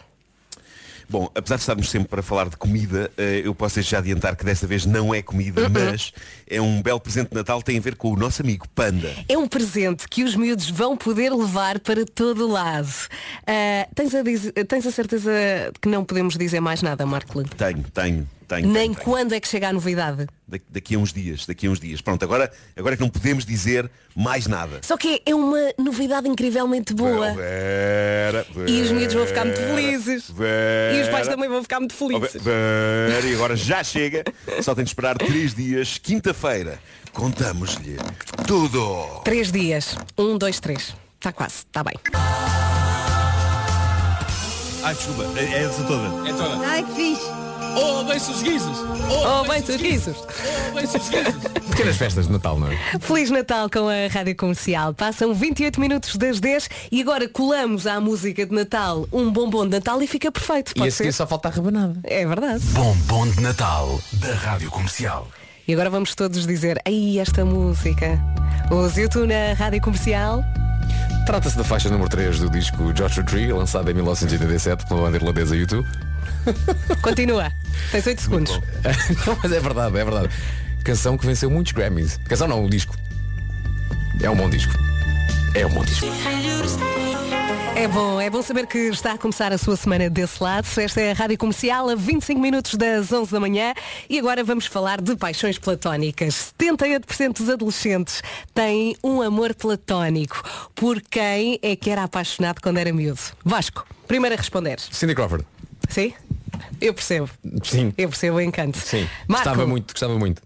[1.13, 4.47] Bom, apesar de estarmos sempre para falar de comida, eh, eu posso já adiantar que
[4.47, 6.11] desta vez não é comida, mas
[6.49, 9.15] é um belo presente de Natal, tem a ver com o nosso amigo Panda.
[9.29, 12.89] É um presente que os miúdos vão poder levar para todo lado.
[13.47, 14.23] Ah, tens, a
[14.67, 15.31] tens a certeza
[15.83, 17.45] que não podemos dizer mais nada, Marco?
[17.45, 18.69] Tenho, tenho, tenho.
[18.69, 19.05] Nem tenho, tenho.
[19.05, 20.27] quando é que chega a novidade.
[20.47, 22.01] Da- Daqui a uns dias, daqui a uns dias.
[22.01, 24.81] Pronto, agora, agora é que não podemos dizer mais nada.
[24.83, 27.33] Só que é uma novidade incrivelmente boa.
[27.33, 30.31] Vera, E os miúdos vão ficar muito felizes.
[30.31, 32.43] Vera, E os pais também vão ficar muito Oh, felizes.
[32.43, 34.25] Vera, Vera, e agora já chega.
[34.63, 35.99] Só tem de esperar três dias.
[35.99, 36.79] Quinta-feira.
[37.13, 37.97] Contamos-lhe
[38.47, 39.21] tudo.
[39.25, 39.97] Três dias.
[40.19, 40.95] Um, dois, três.
[41.19, 41.95] Está quase, está bem.
[44.85, 46.29] Ai, desculpa, é, é essa toda.
[46.29, 46.67] É toda.
[46.67, 47.52] Ai, que fixe.
[47.75, 48.79] Oh, bem-se os guizos.
[49.11, 50.17] Oh, bem, seus guizos.
[50.19, 51.35] Oh, bem-se os guizos.
[51.71, 52.77] Pequenas festas de Natal, não é?
[53.01, 54.93] Feliz Natal com a Rádio Comercial.
[54.93, 59.71] Passam 28 minutos das 10 e agora colamos à música de Natal um bombom de
[59.71, 60.73] Natal e fica perfeito.
[60.73, 61.19] E Pode a seguir ser?
[61.19, 61.99] só falta a rebanada.
[62.05, 62.63] É verdade.
[62.67, 65.27] Bombom de Natal da Rádio Comercial.
[65.67, 68.21] E agora vamos todos dizer, aí esta música.
[68.71, 70.43] Os YouTube na Rádio Comercial.
[71.25, 75.57] Trata-se da faixa número 3 do disco Joshua Tree, lançado em 1987 pela banda irlandesa
[75.57, 75.87] YouTube.
[77.03, 77.53] Continua.
[77.91, 78.61] Tens 8 segundos.
[79.27, 80.35] não, mas é verdade, é verdade.
[80.85, 82.19] Canção que venceu muitos Grammys.
[82.29, 82.97] Canção não, o disco.
[84.23, 84.73] É um bom disco.
[85.55, 86.07] É um bom disco.
[87.75, 90.69] É bom, é bom saber que está a começar a sua semana desse lado.
[90.77, 93.75] Esta é a Rádio Comercial a 25 minutos das 11 da manhã
[94.09, 96.53] e agora vamos falar de paixões platónicas.
[96.61, 98.23] 78% dos adolescentes
[98.55, 100.43] têm um amor platónico.
[100.75, 103.21] Por quem é que era apaixonado quando era miúdo?
[103.45, 104.79] Vasco, primeiro a responder.
[104.79, 105.45] Cindy Crawford.
[105.93, 106.13] Sim?
[106.81, 107.31] Eu percebo.
[107.63, 107.93] Sim.
[107.97, 108.79] Eu percebo o encanto.
[108.79, 109.09] Sim.
[109.29, 109.45] Marco.
[109.45, 110.43] Gostava muito, gostava muito.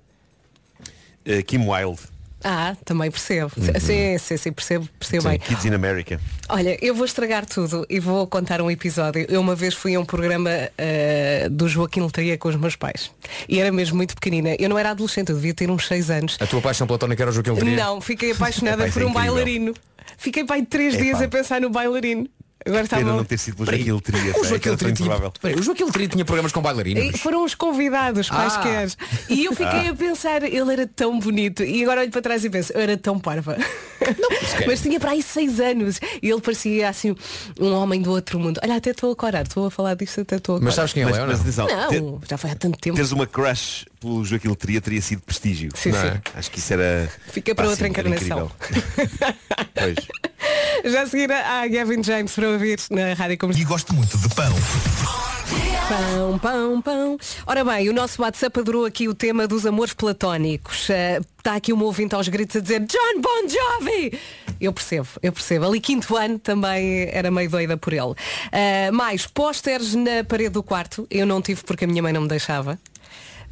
[1.26, 2.03] Uh, Kim Wilde.
[2.44, 3.51] Ah, também percebo.
[3.57, 3.80] Uhum.
[3.80, 5.38] Sim, sim, sim, percebo, percebo Sim, bem.
[5.38, 6.20] Kids in America.
[6.49, 9.26] Olha, eu vou estragar tudo e vou contar um episódio.
[9.28, 13.11] Eu uma vez fui a um programa eh, do Joaquim Letria com os meus pais.
[13.49, 14.55] E era mesmo muito pequenina.
[14.61, 16.36] Eu não era adolescente, eu devia ter uns 6 anos.
[16.38, 17.76] A tua paixão platónica era o Joaquim Letria?
[17.76, 19.34] Não, fiquei apaixonada Epá, isso por é um incrível.
[19.34, 19.74] bailarino.
[20.18, 21.03] Fiquei pai três Epá.
[21.03, 22.28] dias a pensar no bailarino.
[22.67, 24.35] Agora está Pena não ter sido pelo Joaquim Letria.
[24.41, 25.31] O Joaquim Letria tinha.
[25.41, 27.14] Peraí, o Joaquim Letria tinha programas com bailarinos.
[27.14, 28.35] E Foram os convidados, Ah.
[28.37, 28.89] quaisquer.
[29.29, 29.91] E eu fiquei Ah.
[29.91, 31.62] a pensar, ele era tão bonito.
[31.62, 33.57] E agora olho para trás e penso, eu era tão parva.
[34.67, 36.01] Mas tinha para aí seis anos.
[36.23, 37.14] E ele parecia assim
[37.61, 38.61] um homem do outro mundo.
[38.62, 40.89] Olha, até estou a corar, estou a falar disto, até estou a Mas corar.
[40.89, 42.12] sabes quem ele Mas, é ou mas não?
[42.12, 42.97] Não, já foi há tanto tempo.
[42.97, 45.71] teres uma crush pelo Joaquim Letria teria sido prestígio.
[45.75, 46.07] Sim, não sim.
[46.09, 46.21] é?
[46.35, 47.09] Acho que isso era.
[47.29, 48.51] Fica para outra encarnação.
[48.51, 48.53] incrível.
[49.75, 49.97] pois.
[50.87, 53.62] Já a seguir a Gavin James para ouvir na Rádio Comercial.
[53.66, 54.53] E gosto muito de pão.
[55.89, 57.18] Pão, pão, pão.
[57.47, 60.89] Ora bem, o nosso WhatsApp adorou aqui o tema dos amores platónicos.
[60.91, 64.18] Eh, Está aqui uma ouvinte aos gritos a dizer John Bon Jovi!
[64.61, 65.64] Eu percebo, eu percebo.
[65.66, 68.14] Ali quinto ano também era meio doida por ele.
[68.51, 71.07] Eh, mais, pósteres na parede do quarto.
[71.09, 72.76] Eu não tive porque a minha mãe não me deixava.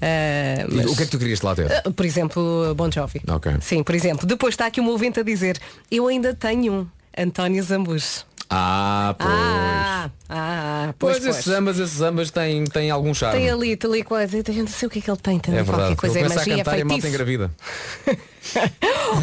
[0.03, 1.71] E mas- O que é que tu querias lá ter?
[1.71, 3.23] Eh, Por exemplo, Bon Jovi.
[3.29, 3.53] Ok.
[3.61, 4.27] Sim, por exemplo.
[4.27, 5.59] Depois está aqui uma ouvinte a dizer
[5.91, 6.87] Eu ainda tenho um.
[7.17, 8.27] António Zambus.
[8.51, 9.33] Ah, pois.
[9.33, 11.39] Ah, ah, pois, pois, pois.
[11.39, 13.41] esses ambas, esses ambas têm, têm algum charme.
[13.41, 15.61] Tem ali, tem ali coisa, eu não sei o que é que ele tem também,
[15.61, 15.97] é verdade.
[15.97, 17.23] qualquer coisa, Ele é a magia, é cantar e a malta feitiço.
[17.23, 17.51] engravida.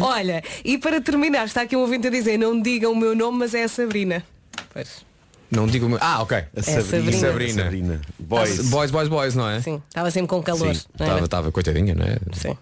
[0.00, 3.38] Olha, e para terminar, está aqui um ouvinte a dizer, não digam o meu nome,
[3.38, 4.24] mas é a Sabrina.
[4.72, 5.04] Pois.
[5.50, 5.86] Não digo.
[6.00, 6.44] Ah, ok.
[6.56, 7.12] A Sabrina.
[7.12, 7.64] Sabrina.
[7.64, 8.00] Sabrina.
[8.18, 8.70] Boys.
[8.70, 9.60] Boys, boys, boys, não é?
[9.60, 10.66] Sim, estava sempre com calor.
[10.66, 10.72] Era?
[10.72, 12.16] estava, estava, coitadinha, não é?
[12.32, 12.56] Sim.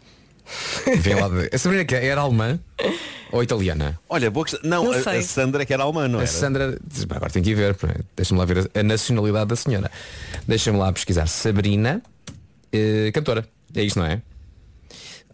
[0.98, 1.54] Vem lá de...
[1.54, 2.06] A Sabrina que é?
[2.06, 2.58] era alemã
[3.32, 3.98] ou italiana?
[4.08, 4.60] Olha, boa questão.
[4.68, 5.18] Não, Não a, sei.
[5.18, 6.30] a Sandra que era alemã, não A era?
[6.30, 7.76] Sandra, diz, "Pá, agora tem que ir ver,
[8.16, 9.90] deixa-me lá ver a, a nacionalidade da senhora.
[10.46, 11.26] Deixa-me lá pesquisar.
[11.26, 12.02] Sabrina,
[12.72, 13.46] eh, cantora.
[13.74, 14.20] É isto, não é?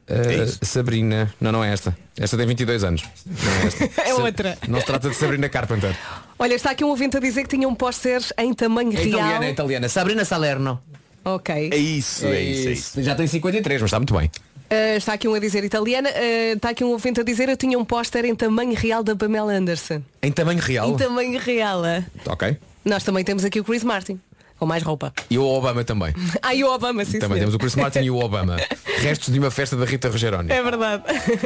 [0.08, 0.58] Eh, isso?
[0.62, 1.96] Sabrina, não, não é esta.
[2.18, 3.02] Esta tem 22 anos.
[3.26, 3.84] Não é esta.
[4.02, 4.58] É Sa- outra.
[4.68, 5.96] Não se trata de Sabrina Carpenter.
[6.38, 9.08] Olha, está aqui um ouvinte a dizer que tinha um póster em tamanho É real.
[9.08, 9.88] italiana, é italiana.
[9.88, 10.80] Sabrina Salerno.
[11.24, 11.70] Ok.
[11.72, 13.02] É isso, é, isso, é isso.
[13.02, 14.30] Já tem 53, mas está muito bem.
[14.70, 16.08] Uh, está aqui um a dizer italiana.
[16.10, 19.14] uh, está aqui um ouvinte a dizer eu tinha um póster em tamanho real da
[19.14, 20.02] Pamela Anderson.
[20.22, 20.90] Em tamanho real.
[20.90, 21.82] Em tamanho real.
[22.26, 22.56] Ok.
[22.84, 24.20] Nós também temos aqui o Chris Martin.
[24.58, 25.12] Com mais roupa.
[25.28, 26.14] E o Obama também.
[26.42, 27.38] Ah, e o Obama, sim também senhor.
[27.40, 28.56] temos o Chris Martin e o Obama.
[28.98, 30.50] Restos de uma festa da Rita Rogeroni.
[30.50, 31.02] É verdade.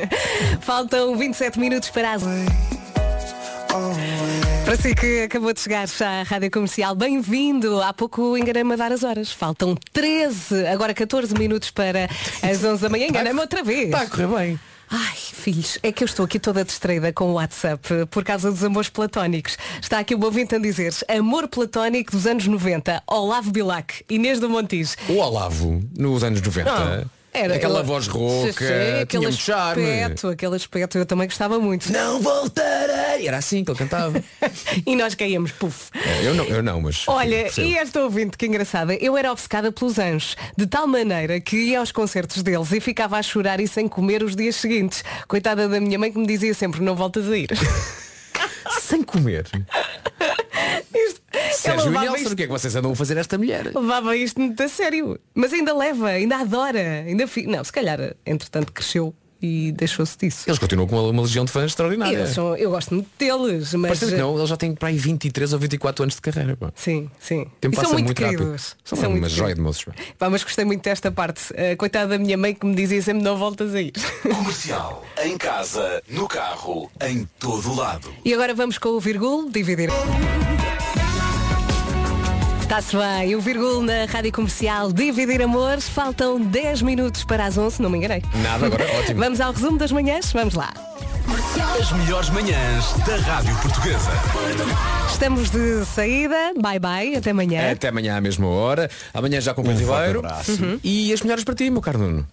[0.63, 2.23] Faltam 27 minutos para as...
[4.65, 7.83] Para si que acabou de chegar já à Rádio Comercial, bem-vindo.
[7.83, 9.33] Há pouco enganei-me a dar as horas.
[9.33, 12.09] Faltam 13, agora 14 minutos para
[12.43, 13.07] as 11 da manhã.
[13.09, 13.87] Enganei-me outra vez.
[13.87, 14.61] Está a correr bem.
[14.93, 18.63] Ai, filhos, é que eu estou aqui toda distraída com o WhatsApp por causa dos
[18.63, 19.57] amores platónicos.
[19.81, 24.51] Está aqui o ouvinte a dizer amor platónico dos anos 90, Olavo Bilac, Inês do
[24.51, 24.95] Montijo.
[25.09, 28.65] O Olavo, nos anos 90, Não, era aquela eu- voz rouca,
[29.03, 29.83] aquele muito charme.
[29.85, 31.93] aspecto, aquele aspecto, eu também gostava muito.
[31.93, 33.27] Não voltarei!
[33.27, 34.23] Era assim que ele cantava.
[34.87, 35.91] e nós caíamos, puf.
[35.95, 37.05] É, eu, não, eu não, mas.
[37.07, 41.57] Olha, e esta ouvinte, que engraçada, eu era obcecada pelos anjos, de tal maneira que
[41.57, 45.05] ia aos concertos deles e ficava a chorar e sem comer os dias seguintes.
[45.29, 47.49] Coitada da minha mãe que me dizia sempre, não voltas a ir.
[48.81, 49.45] Sem comer.
[51.61, 53.67] Sérgio e Nelson, isto- o que é que vocês andam a fazer a esta mulher?
[53.75, 55.19] Levava isto muito a sério.
[55.35, 57.47] Mas ainda leva, ainda adora, ainda fi...
[57.47, 60.45] Não, se calhar, entretanto, cresceu e deixou-se disso.
[60.47, 62.27] Eles continuam com uma, uma legião de fãs extraordinária.
[62.27, 63.99] São- eu gosto muito deles, mas.
[63.99, 66.57] Parece que não, eles já têm para aí 23 ou 24 anos de carreira.
[66.59, 66.71] Pá.
[66.77, 67.43] Sim, sim.
[67.45, 68.77] O tempo E são muito muito queridos.
[68.85, 69.87] São São uma muito joia de moços.
[70.19, 70.29] pá.
[70.29, 71.41] Mas gostei muito desta parte.
[71.55, 73.93] Uh, coitada da minha mãe que me dizia sempre não voltas a ir.
[74.23, 75.07] Comercial.
[75.25, 78.13] Em casa, no carro, em todo lado.
[78.23, 79.89] E agora vamos com o vírgula dividir.
[82.71, 85.89] Está-se bem, o vírgula na Rádio Comercial Dividir Amores.
[85.89, 88.23] Faltam 10 minutos para as 11, não me enganei.
[88.45, 89.19] Nada, agora ótimo.
[89.19, 90.33] Vamos ao resumo das manhãs?
[90.33, 90.73] Vamos lá.
[91.81, 94.13] As melhores manhãs da Rádio Portuguesa.
[95.11, 96.53] Estamos de saída.
[96.63, 97.73] Bye bye, até amanhã.
[97.73, 98.89] Até amanhã à mesma hora.
[99.13, 100.21] Amanhã já com o Um Ribeiro.
[100.21, 100.53] abraço.
[100.63, 100.79] Uhum.
[100.85, 102.25] E as melhores para ti, meu caro Nuno.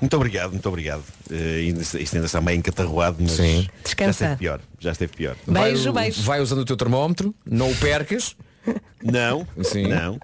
[0.00, 1.02] Muito obrigado, muito obrigado.
[1.28, 3.62] Ainda- isto ainda está meio encatarroado, mas Sim.
[3.62, 4.10] já Descansa.
[4.26, 4.60] esteve pior.
[4.78, 5.34] Já esteve pior.
[5.44, 6.22] Beijo, vai, beijo.
[6.22, 8.36] Vai usando o teu termómetro, não o percas.
[9.02, 9.86] Não, Sim.
[9.88, 10.18] não.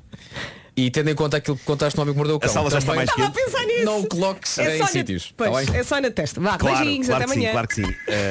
[0.75, 2.49] E tendo em conta aquilo que contaste no homem que mordeu o cão.
[2.49, 3.45] A sala já está mais Estava a quente.
[3.45, 3.85] pensar nisso.
[3.85, 5.35] Não o coloques É em só na- sítios.
[5.37, 5.81] Pois, tá bem?
[5.81, 6.41] é só na testa.
[6.41, 7.53] Vá, Claro, beijinhos, claro até que sim, amanhã.
[7.53, 7.95] claro que sim.
[8.09, 8.31] Eh,